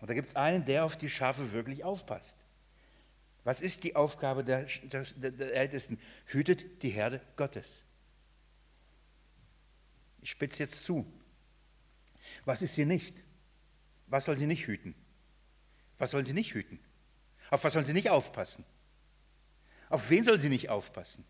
[0.00, 2.36] und da gibt es einen, der auf die Schafe wirklich aufpasst.
[3.44, 6.00] Was ist die Aufgabe der, der, der Ältesten?
[6.26, 7.82] Hütet die Herde Gottes.
[10.20, 11.06] Ich spitze jetzt zu.
[12.44, 13.22] Was ist sie nicht?
[14.08, 14.94] Was soll sie nicht hüten?
[15.98, 16.80] Was sollen sie nicht hüten?
[17.50, 18.64] Auf was sollen sie nicht aufpassen?
[19.88, 21.24] Auf wen soll sie nicht aufpassen?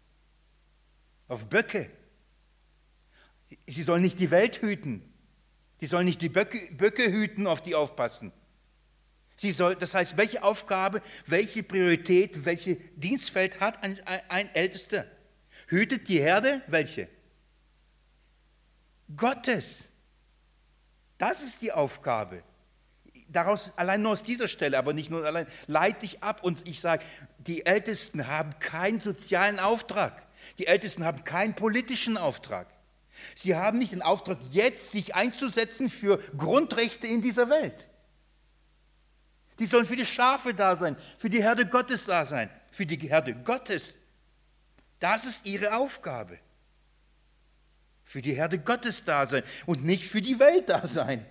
[1.28, 1.90] Auf Böcke.
[3.66, 5.02] Sie sollen nicht die Welt hüten.
[5.80, 8.32] Die sollen nicht die Böcke, Böcke hüten, auf die aufpassen.
[9.36, 15.04] Sie soll, das heißt, welche Aufgabe, welche Priorität, welche Dienstfeld hat ein, ein Ältester?
[15.66, 16.62] Hütet die Herde?
[16.68, 17.08] Welche?
[19.14, 19.90] Gottes.
[21.18, 22.42] Das ist die Aufgabe.
[23.28, 26.80] Daraus, allein nur aus dieser Stelle, aber nicht nur allein, leite ich ab und ich
[26.80, 27.04] sage,
[27.38, 30.25] die Ältesten haben keinen sozialen Auftrag.
[30.58, 32.68] Die Ältesten haben keinen politischen Auftrag.
[33.34, 37.90] Sie haben nicht den Auftrag, jetzt sich einzusetzen für Grundrechte in dieser Welt.
[39.58, 42.96] Die sollen für die Schafe da sein, für die Herde Gottes da sein, für die
[42.96, 43.96] Herde Gottes.
[44.98, 46.38] Das ist ihre Aufgabe.
[48.04, 51.24] Für die Herde Gottes da sein und nicht für die Welt da sein.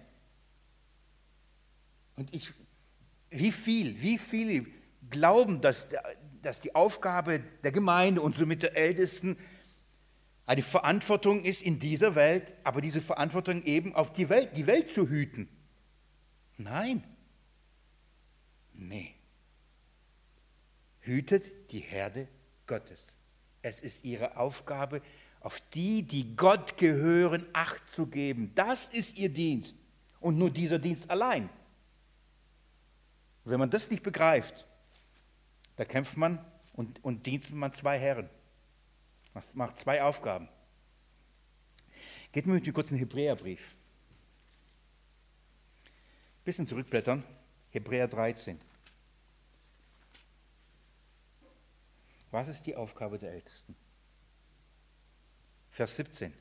[2.16, 2.54] Und ich,
[3.30, 4.66] wie viel, wie viele
[5.10, 5.88] glauben, dass,
[6.46, 9.38] dass die Aufgabe der Gemeinde und somit der Ältesten
[10.46, 14.92] eine Verantwortung ist in dieser Welt, aber diese Verantwortung eben auf die Welt, die Welt
[14.92, 15.50] zu hüten.
[16.58, 17.04] Nein.
[18.74, 19.16] Nee.
[21.00, 22.28] Hütet die Herde
[22.68, 23.16] Gottes.
[23.64, 25.02] Es ist ihre Aufgabe,
[25.40, 28.52] auf die, die Gott gehören, Acht zu geben.
[28.54, 29.78] Das ist ihr Dienst.
[30.20, 31.50] Und nur dieser Dienst allein.
[33.44, 34.68] wenn man das nicht begreift,
[35.76, 38.30] da kämpft man und, und dient man zwei Herren.
[39.34, 40.48] Macht, macht zwei Aufgaben.
[42.32, 43.76] Geht mir mit mir kurz in den Hebräerbrief.
[46.44, 47.24] Bisschen zurückblättern.
[47.72, 48.60] Hebräer 13.
[52.32, 53.76] Was ist die Aufgabe der Ältesten?
[55.70, 56.34] Vers 17.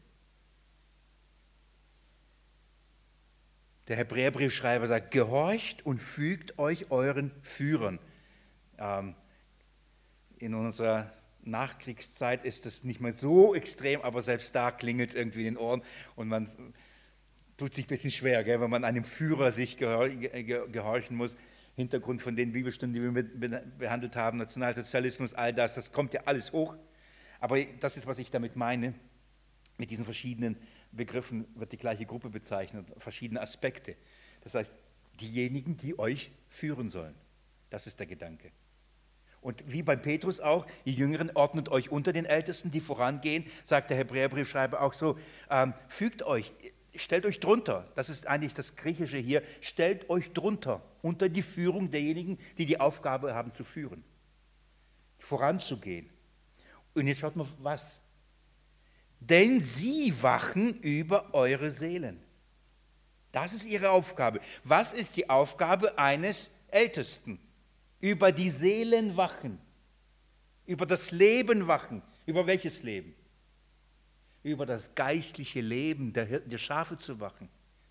[3.89, 7.99] Der Hebräerbriefschreiber sagt, gehorcht und fügt euch euren Führern.
[8.78, 9.14] Ähm,
[10.45, 15.47] in unserer Nachkriegszeit ist das nicht mehr so extrem, aber selbst da klingelt es irgendwie
[15.47, 15.82] in den Ohren
[16.16, 16.51] und man
[17.57, 21.36] tut sich ein bisschen schwer, gell, wenn man einem Führer sich gehorchen muss.
[21.76, 26.53] Hintergrund von den Bibelstunden, die wir behandelt haben, Nationalsozialismus, all das, das kommt ja alles
[26.53, 26.76] hoch.
[27.40, 28.95] Aber das ist, was ich damit meine.
[29.76, 30.57] Mit diesen verschiedenen
[30.92, 33.97] Begriffen wird die gleiche Gruppe bezeichnet, verschiedene Aspekte.
[34.42, 34.78] Das heißt,
[35.20, 37.16] diejenigen, die euch führen sollen.
[37.70, 38.53] Das ist der Gedanke.
[39.45, 43.90] Und wie beim Petrus auch, die Jüngeren ordnet euch unter den Ältesten, die vorangehen, sagt
[43.90, 45.18] der Hebräerbriefschreiber auch so,
[45.51, 46.55] ähm, fügt euch,
[46.97, 51.90] stellt euch drunter, das ist eigentlich das Griechische hier, stellt euch drunter, unter die Führung
[51.90, 54.03] derjenigen, die die Aufgabe haben zu führen,
[55.18, 56.09] voranzugehen.
[56.95, 58.01] Und jetzt schaut mal, was?
[59.20, 62.18] Denn sie wachen über eure Seelen.
[63.30, 64.40] Das ist ihre Aufgabe.
[64.62, 67.43] Was ist die Aufgabe eines Ältesten?
[68.01, 69.59] Über die Seelen wachen,
[70.66, 72.03] über das Leben wachen.
[72.26, 73.14] Über welches Leben?
[74.42, 77.49] Über das geistliche Leben der, der Schafe zu wachen.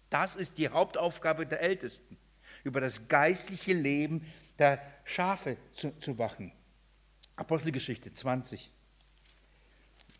[0.09, 2.17] Das ist die Hauptaufgabe der Ältesten,
[2.63, 4.25] über das geistliche Leben
[4.59, 6.51] der Schafe zu, zu wachen.
[7.35, 8.71] Apostelgeschichte 20.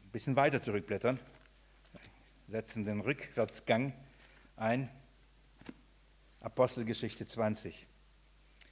[0.03, 1.19] Ein bisschen weiter zurückblättern.
[2.47, 3.93] Setzen den Rückwärtsgang
[4.55, 4.89] ein.
[6.41, 7.87] Apostelgeschichte 20.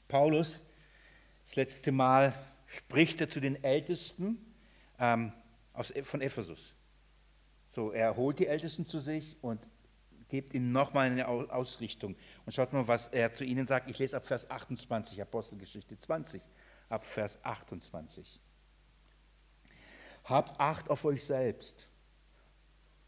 [0.07, 0.62] Paulus
[1.52, 2.34] das letzte Mal
[2.66, 4.38] spricht er zu den Ältesten
[4.97, 5.34] ähm,
[5.74, 6.74] aus, von Ephesus.
[7.68, 9.68] So, er holt die Ältesten zu sich und
[10.30, 12.16] gibt ihnen nochmal eine Ausrichtung.
[12.45, 13.89] Und schaut mal, was er zu ihnen sagt.
[13.89, 16.41] Ich lese ab Vers 28, Apostelgeschichte 20,
[16.88, 18.39] ab Vers 28.
[20.24, 21.89] Habt Acht auf euch selbst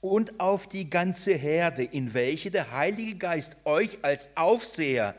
[0.02, 5.16] und auf die ganze Herde, in welche der Heilige Geist euch als Aufseher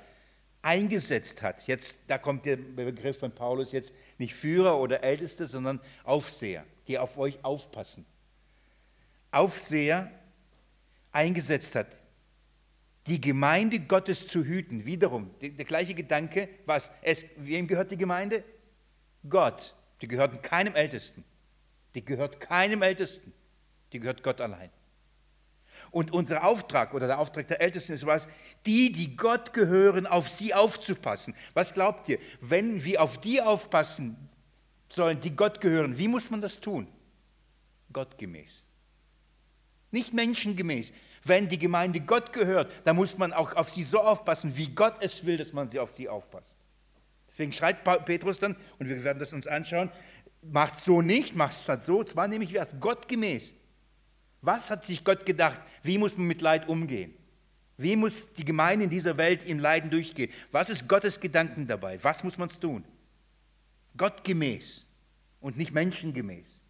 [0.64, 1.66] eingesetzt hat.
[1.66, 6.98] Jetzt, da kommt der Begriff von Paulus jetzt nicht Führer oder Älteste, sondern Aufseher, die
[6.98, 8.06] auf euch aufpassen.
[9.30, 10.10] Aufseher
[11.12, 11.88] eingesetzt hat,
[13.06, 14.86] die Gemeinde Gottes zu hüten.
[14.86, 18.42] Wiederum, der, der gleiche Gedanke, was, es, wem gehört die Gemeinde?
[19.28, 19.74] Gott.
[20.00, 21.24] Die gehört keinem Ältesten.
[21.94, 23.32] Die gehört keinem Ältesten.
[23.92, 24.70] Die gehört Gott allein.
[25.94, 28.26] Und unser Auftrag oder der Auftrag der Ältesten ist was,
[28.66, 31.36] die, die Gott gehören, auf sie aufzupassen.
[31.52, 34.16] Was glaubt ihr, wenn wir auf die aufpassen
[34.88, 36.88] sollen, die Gott gehören, wie muss man das tun?
[37.92, 38.66] Gottgemäß.
[39.92, 40.92] Nicht menschengemäß.
[41.22, 44.96] Wenn die Gemeinde Gott gehört, dann muss man auch auf sie so aufpassen, wie Gott
[45.00, 46.56] es will, dass man sie auf sie aufpasst.
[47.28, 49.92] Deswegen schreit Petrus dann, und wir werden das uns anschauen,
[50.42, 53.52] macht so nicht, macht es halt so, zwar nämlich wie gottgemäß.
[54.44, 55.60] Was hat sich Gott gedacht?
[55.82, 57.14] Wie muss man mit Leid umgehen?
[57.76, 60.30] Wie muss die Gemeinde in dieser Welt im Leiden durchgehen?
[60.52, 61.98] Was ist Gottes Gedanken dabei?
[62.02, 62.84] Was muss man tun?
[63.96, 64.86] Gottgemäß
[65.40, 66.60] und nicht menschengemäß.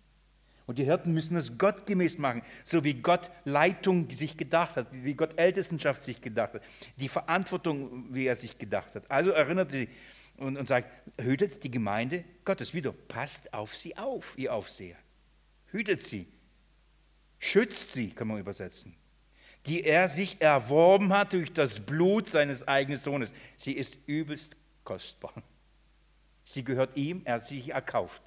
[0.66, 5.14] Und die Hirten müssen es gottgemäß machen, so wie Gott Leitung sich gedacht hat, wie
[5.14, 6.62] Gott Ältestenschaft sich gedacht hat,
[6.96, 9.10] die Verantwortung, wie er sich gedacht hat.
[9.10, 9.88] Also erinnert sie
[10.38, 14.96] und, und sagt, hütet die Gemeinde Gottes wieder, passt auf sie auf, ihr Aufseher.
[15.66, 16.28] Hütet sie,
[17.44, 18.94] schützt sie, kann man übersetzen,
[19.66, 23.32] die er sich erworben hat durch das Blut seines eigenen Sohnes.
[23.56, 25.34] Sie ist übelst kostbar.
[26.44, 28.22] Sie gehört ihm, er hat sie sich erkauft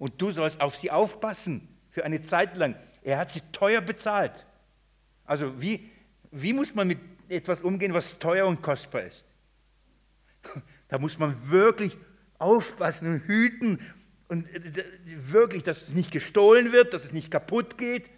[0.00, 2.74] und du sollst auf sie aufpassen für eine Zeit lang.
[3.02, 4.46] Er hat sie teuer bezahlt.
[5.26, 5.90] Also wie,
[6.30, 6.98] wie muss man mit
[7.28, 9.26] etwas umgehen, was teuer und kostbar ist?
[10.88, 11.96] Da muss man wirklich
[12.38, 13.78] aufpassen und hüten
[14.30, 18.08] und äh, wirklich, dass es nicht gestohlen wird, dass es nicht kaputt geht,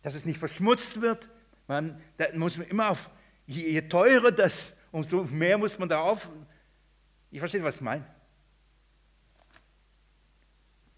[0.00, 1.30] dass es nicht verschmutzt wird.
[1.68, 3.10] Man, da muss man immer auf,
[3.46, 6.30] je, je teurer das, umso mehr muss man darauf.
[7.30, 8.06] Ich verstehe, was ich meine.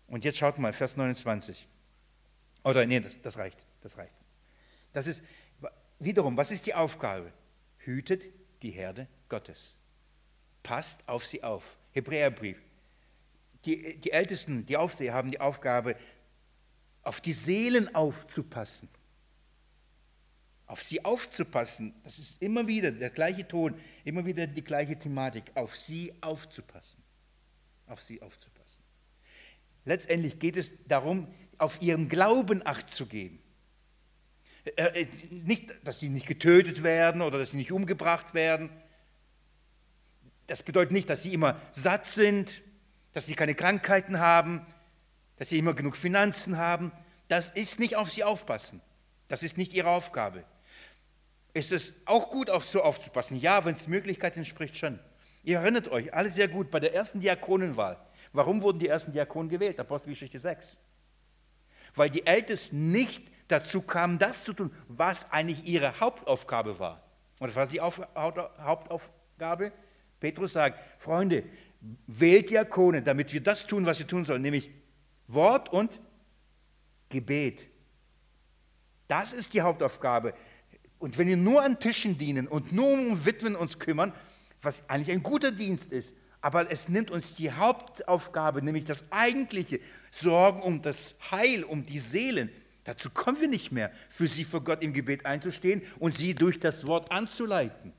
[0.06, 1.66] Und jetzt schaut mal, Vers 29.
[2.62, 4.14] Oder nee, das, das reicht, das reicht.
[4.92, 5.24] Das ist
[5.98, 7.32] wiederum, was ist die Aufgabe?
[7.78, 8.30] Hütet
[8.62, 9.74] die Herde Gottes.
[10.62, 11.76] Passt auf sie auf.
[11.90, 12.62] Hebräerbrief.
[13.68, 15.94] Die, die Ältesten, die Aufseher haben die Aufgabe,
[17.02, 18.88] auf die Seelen aufzupassen.
[20.66, 21.92] Auf sie aufzupassen.
[22.02, 25.44] Das ist immer wieder der gleiche Ton, immer wieder die gleiche Thematik.
[25.54, 27.02] Auf sie aufzupassen.
[27.86, 28.82] Auf sie aufzupassen.
[29.84, 33.38] Letztendlich geht es darum, auf ihren Glauben Acht zu geben.
[34.76, 38.70] Äh, äh, nicht, dass sie nicht getötet werden oder dass sie nicht umgebracht werden.
[40.46, 42.62] Das bedeutet nicht, dass sie immer satt sind,
[43.18, 44.64] dass sie keine Krankheiten haben,
[45.38, 46.92] dass sie immer genug Finanzen haben.
[47.26, 48.80] Das ist nicht auf sie aufpassen.
[49.26, 50.44] Das ist nicht ihre Aufgabe.
[51.52, 53.36] Ist es auch gut, auf so aufzupassen?
[53.36, 55.00] Ja, wenn es Möglichkeiten entspricht, schon.
[55.42, 57.98] Ihr erinnert euch, alle sehr gut, bei der ersten Diakonenwahl
[58.32, 59.80] Warum wurden die ersten Diakonen gewählt?
[59.80, 60.76] Apostelgeschichte 6.
[61.96, 67.02] Weil die Ältesten nicht dazu kamen, das zu tun, was eigentlich ihre Hauptaufgabe war.
[67.40, 69.72] Und das war die Hauptaufgabe?
[70.20, 71.42] Petrus sagt, Freunde,
[72.06, 74.70] wählt Diakone, damit wir das tun, was wir tun sollen, nämlich
[75.26, 76.00] Wort und
[77.08, 77.68] Gebet.
[79.06, 80.34] Das ist die Hauptaufgabe.
[80.98, 84.12] Und wenn wir nur an Tischen dienen und nur um Witwen uns kümmern,
[84.60, 89.80] was eigentlich ein guter Dienst ist, aber es nimmt uns die Hauptaufgabe, nämlich das eigentliche,
[90.10, 92.50] Sorgen um das Heil, um die Seelen.
[92.84, 96.58] Dazu kommen wir nicht mehr, für sie vor Gott im Gebet einzustehen und sie durch
[96.58, 97.92] das Wort anzuleiten.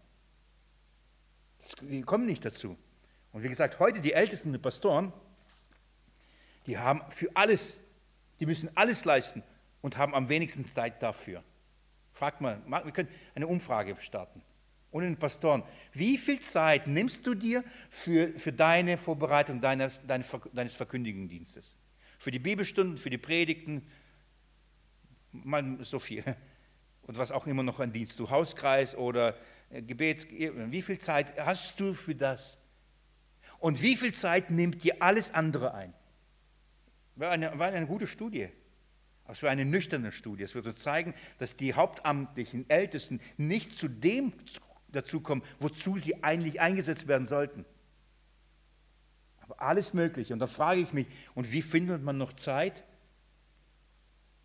[1.82, 2.78] Wir kommen nicht dazu.
[3.32, 5.14] Und wie gesagt, heute die ältesten Pastoren,
[6.66, 7.82] die haben für alles,
[8.40, 9.44] die müssen alles leisten
[9.82, 11.44] und haben am wenigsten Zeit dafür.
[12.14, 14.42] Fragt mal, wir können eine Umfrage starten
[14.92, 15.64] und den Pastoren.
[15.94, 21.78] Wie viel Zeit nimmst du dir für, für deine Vorbereitung deines, deines Verkündigungsdienstes?
[22.18, 23.88] Für die Bibelstunden, für die Predigten,
[25.32, 26.24] man, so viel.
[27.04, 29.36] Und was auch immer noch ein Dienst, du Hauskreis oder
[29.70, 32.59] äh, Gebets, wie viel Zeit hast du für das?
[33.60, 35.94] Und wie viel Zeit nimmt dir alles andere ein?
[37.16, 38.50] War eine, war eine gute Studie.
[39.26, 40.44] Aber es war eine nüchterne Studie.
[40.44, 44.34] Es würde zeigen, dass die hauptamtlichen Ältesten nicht zu dem
[44.88, 47.66] dazu kommen, wozu sie eigentlich eingesetzt werden sollten.
[49.42, 50.34] Aber alles Mögliche.
[50.34, 52.86] Und da frage ich mich, und wie findet man noch Zeit,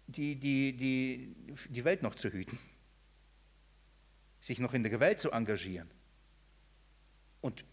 [0.06, 1.34] die, die, die,
[1.68, 2.58] die Welt noch zu hüten?
[4.40, 5.90] Sich noch in der Welt zu engagieren?
[7.40, 7.64] Und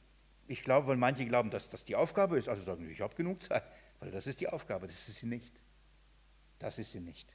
[0.52, 3.42] ich glaube, weil manche glauben, dass das die Aufgabe ist, also sagen, ich habe genug
[3.42, 3.64] Zeit,
[4.00, 5.54] weil das ist die Aufgabe, das ist sie nicht.
[6.60, 7.34] Das ist sie nicht.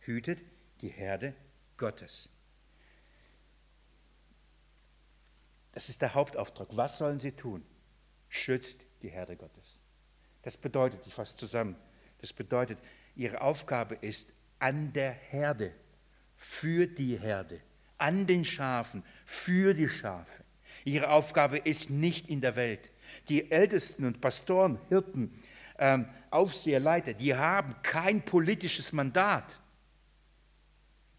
[0.00, 0.44] Hütet
[0.80, 1.34] die Herde
[1.76, 2.28] Gottes.
[5.70, 6.68] Das ist der Hauptauftrag.
[6.72, 7.64] Was sollen sie tun?
[8.28, 9.78] Schützt die Herde Gottes.
[10.42, 11.76] Das bedeutet, ich fasse zusammen,
[12.18, 12.78] das bedeutet,
[13.14, 15.72] ihre Aufgabe ist an der Herde,
[16.36, 17.60] für die Herde,
[17.98, 20.45] an den Schafen, für die Schafe.
[20.86, 22.92] Ihre Aufgabe ist nicht in der Welt.
[23.28, 25.36] Die Ältesten und Pastoren, Hirten,
[25.80, 29.60] ähm, Aufseher, Leiter, die haben kein politisches Mandat.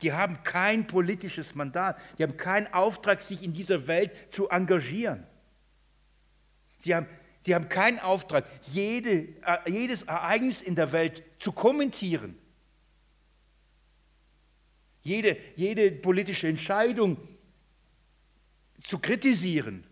[0.02, 2.00] Die haben kein politisches Mandat.
[2.18, 5.28] Die haben keinen Auftrag, sich in dieser Welt zu engagieren.
[6.80, 7.08] Sie haben,
[7.42, 12.38] sie haben keinen Auftrag, jede, äh, jedes Ereignis in der Welt zu kommentieren.
[15.02, 17.18] Jede, jede politische Entscheidung
[18.82, 19.86] zu kritisieren.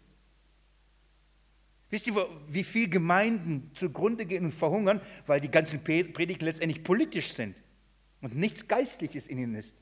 [1.90, 7.34] Wisst ihr, wie viele Gemeinden zugrunde gehen und verhungern, weil die ganzen Predigten letztendlich politisch
[7.34, 7.56] sind
[8.22, 9.78] und nichts Geistliches in ihnen ist?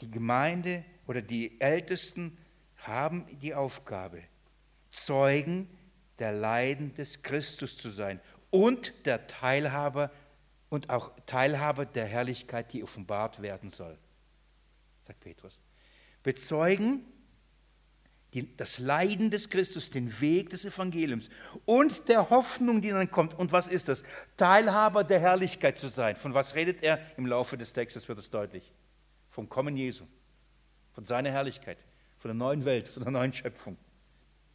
[0.00, 2.38] Die Gemeinde oder die Ältesten
[2.76, 4.22] haben die Aufgabe,
[4.90, 5.68] Zeugen
[6.18, 10.10] der Leiden des Christus zu sein und der Teilhaber
[10.68, 13.98] und auch Teilhaber der Herrlichkeit, die offenbart werden soll,
[15.08, 15.60] sagt Petrus.
[16.22, 17.04] Bezeugen
[18.34, 21.30] die, das Leiden des Christus, den Weg des Evangeliums
[21.64, 23.32] und der Hoffnung, die dann kommt.
[23.34, 24.02] Und was ist das?
[24.36, 26.14] Teilhaber der Herrlichkeit zu sein.
[26.14, 27.00] Von was redet er?
[27.16, 28.70] Im Laufe des Textes wird es deutlich.
[29.30, 30.04] Vom Kommen Jesu,
[30.92, 31.86] von seiner Herrlichkeit,
[32.18, 33.78] von der neuen Welt, von der neuen Schöpfung.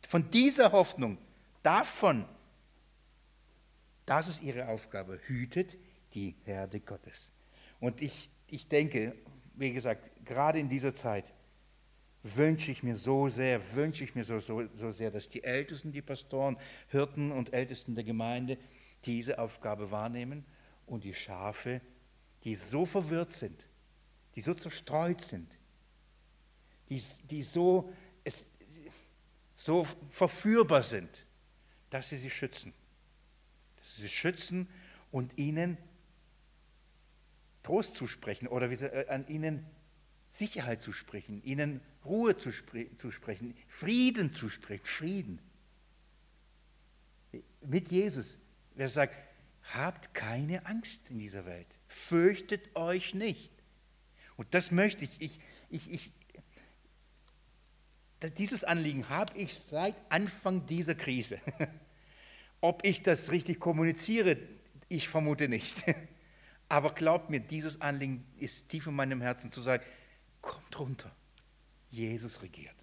[0.07, 1.17] Von dieser Hoffnung,
[1.63, 2.25] davon,
[4.05, 5.19] das ist ihre Aufgabe.
[5.25, 5.77] Hütet
[6.13, 7.31] die Herde Gottes.
[7.79, 9.15] Und ich, ich denke,
[9.53, 11.33] wie gesagt, gerade in dieser Zeit,
[12.23, 15.91] wünsche ich mir so sehr, wünsche ich mir so, so, so sehr, dass die Ältesten,
[15.91, 18.57] die Pastoren, Hirten und Ältesten der Gemeinde
[19.03, 20.45] diese Aufgabe wahrnehmen
[20.85, 21.81] und die Schafe,
[22.45, 23.65] die so verwirrt sind,
[24.35, 25.51] die so zerstreut sind,
[26.89, 27.91] die, die so,
[28.23, 28.47] es,
[29.55, 31.25] so verführbar sind,
[31.89, 32.73] dass sie sie schützen.
[33.77, 34.69] Dass sie sie schützen
[35.11, 35.77] und ihnen
[37.63, 39.65] Trost zusprechen oder wie sie, äh, an ihnen
[40.29, 45.39] Sicherheit zu sprechen, ihnen Ruhe zu, spre zu sprechen, Frieden zu sprechen, Frieden.
[47.61, 48.39] Mit Jesus,
[48.75, 49.17] wer sagt,
[49.73, 53.51] habt keine Angst in dieser Welt, fürchtet euch nicht.
[54.35, 55.39] Und das möchte ich, ich,
[55.69, 56.11] ich, ich
[58.37, 61.39] dieses Anliegen habe ich seit Anfang dieser Krise.
[62.61, 64.37] Ob ich das richtig kommuniziere,
[64.87, 65.83] ich vermute nicht.
[66.73, 69.83] Aber glaubt mir, dieses Anliegen ist tief in meinem Herzen zu sagen,
[70.41, 71.15] Kommt runter.
[71.91, 72.73] Jesus regiert.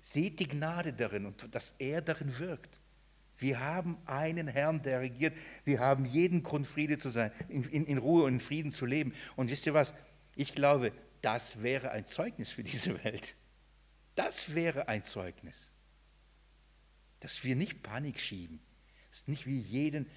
[0.00, 2.80] Seht die Gnade darin und dass er darin wirkt.
[3.36, 5.36] Wir haben einen Herrn, der regiert.
[5.66, 8.86] Wir haben jeden Grund, Friede zu sein, in, in, in, Ruhe und in Frieden zu
[8.86, 9.12] leben.
[9.36, 9.92] Und wisst ihr was?
[10.36, 10.90] Ich glaube,
[11.20, 13.36] das wäre ein Zeugnis für diese Welt.
[14.14, 15.74] Das wäre ein Zeugnis.
[17.20, 18.58] Dass wir nicht Panik schieben.
[19.10, 20.08] Das ist nicht wie jeden,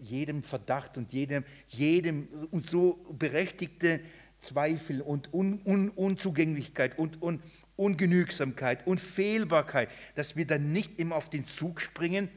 [0.00, 4.00] jedem Verdacht und jedem, jedem und so berechtigte
[4.38, 7.42] Zweifel und Un Un Unzugänglichkeit und Un
[7.76, 12.28] Ungenügsamkeit und Fehlbarkeit, dass wir dann nicht immer auf den Zug springen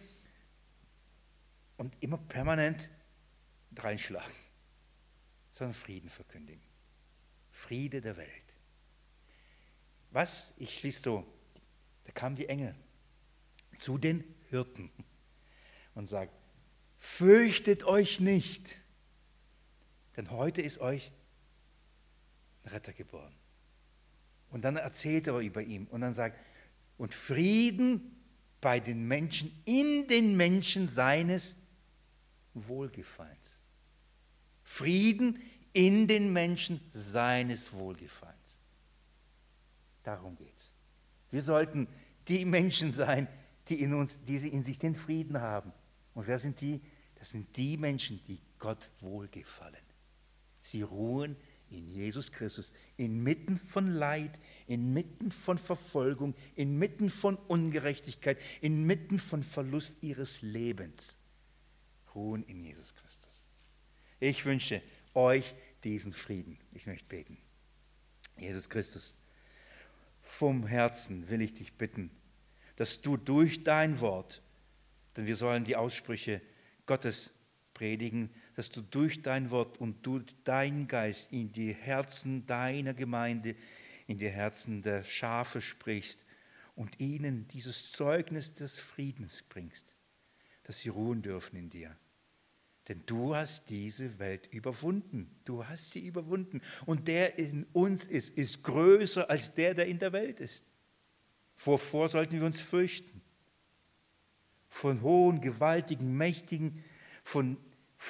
[1.77, 2.91] und immer permanent
[3.77, 4.35] reinschlagen,
[5.51, 6.61] sondern Frieden verkündigen.
[7.49, 8.29] Friede der Welt.
[10.11, 10.53] Was?
[10.57, 11.25] Ich schließe so.
[12.03, 12.75] Da kamen die Engel
[13.79, 14.91] zu den Hirten
[15.95, 16.33] und sagt,
[17.01, 18.77] fürchtet euch nicht,
[20.15, 21.11] denn heute ist euch
[22.65, 23.33] Retter geboren.
[24.51, 26.37] Und dann erzählt er über ihn und dann sagt,
[26.97, 28.15] und Frieden
[28.61, 31.55] bei den Menschen, in den Menschen seines
[32.53, 33.61] Wohlgefallens.
[34.63, 35.41] Frieden
[35.73, 38.59] in den Menschen seines Wohlgefallens.
[40.03, 40.73] Darum geht es.
[41.31, 41.87] Wir sollten
[42.27, 43.27] die Menschen sein,
[43.69, 45.73] die in uns, die in sich den Frieden haben.
[46.13, 46.81] Und wer sind die?
[47.21, 49.77] Das sind die Menschen, die Gott wohlgefallen.
[50.59, 51.37] Sie ruhen
[51.69, 60.01] in Jesus Christus, inmitten von Leid, inmitten von Verfolgung, inmitten von Ungerechtigkeit, inmitten von Verlust
[60.01, 61.15] ihres Lebens,
[62.15, 63.47] ruhen in Jesus Christus.
[64.19, 64.81] Ich wünsche
[65.13, 65.53] euch
[65.83, 66.57] diesen Frieden.
[66.73, 67.37] Ich möchte beten.
[68.39, 69.15] Jesus Christus,
[70.23, 72.09] vom Herzen will ich dich bitten,
[72.77, 74.41] dass du durch dein Wort,
[75.15, 76.41] denn wir sollen die Aussprüche
[76.91, 77.31] Gottes
[77.73, 83.55] predigen, dass du durch dein Wort und durch deinen Geist in die Herzen deiner Gemeinde,
[84.07, 86.25] in die Herzen der Schafe sprichst
[86.75, 89.95] und ihnen dieses Zeugnis des Friedens bringst,
[90.63, 91.95] dass sie ruhen dürfen in dir.
[92.89, 95.33] Denn du hast diese Welt überwunden.
[95.45, 96.59] Du hast sie überwunden.
[96.85, 100.69] Und der in uns ist, ist größer als der, der in der Welt ist.
[101.55, 103.10] Wovor sollten wir uns fürchten?
[104.71, 106.83] Von hohen, gewaltigen, mächtigen,
[107.23, 107.57] von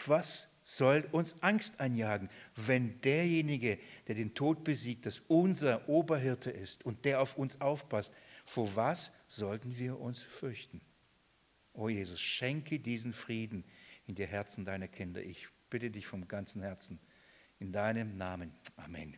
[0.08, 6.86] was soll uns Angst einjagen, wenn derjenige, der den Tod besiegt, das unser Oberhirte ist
[6.86, 8.14] und der auf uns aufpasst,
[8.46, 10.82] vor was sollten wir uns fürchten?
[11.74, 13.66] O Jesus, schenke diesen Frieden
[14.08, 15.22] in die Herzen deiner Kinder.
[15.22, 17.00] Ich bitte dich vom ganzen Herzen
[17.60, 18.54] in deinem Namen.
[18.78, 19.18] Amen.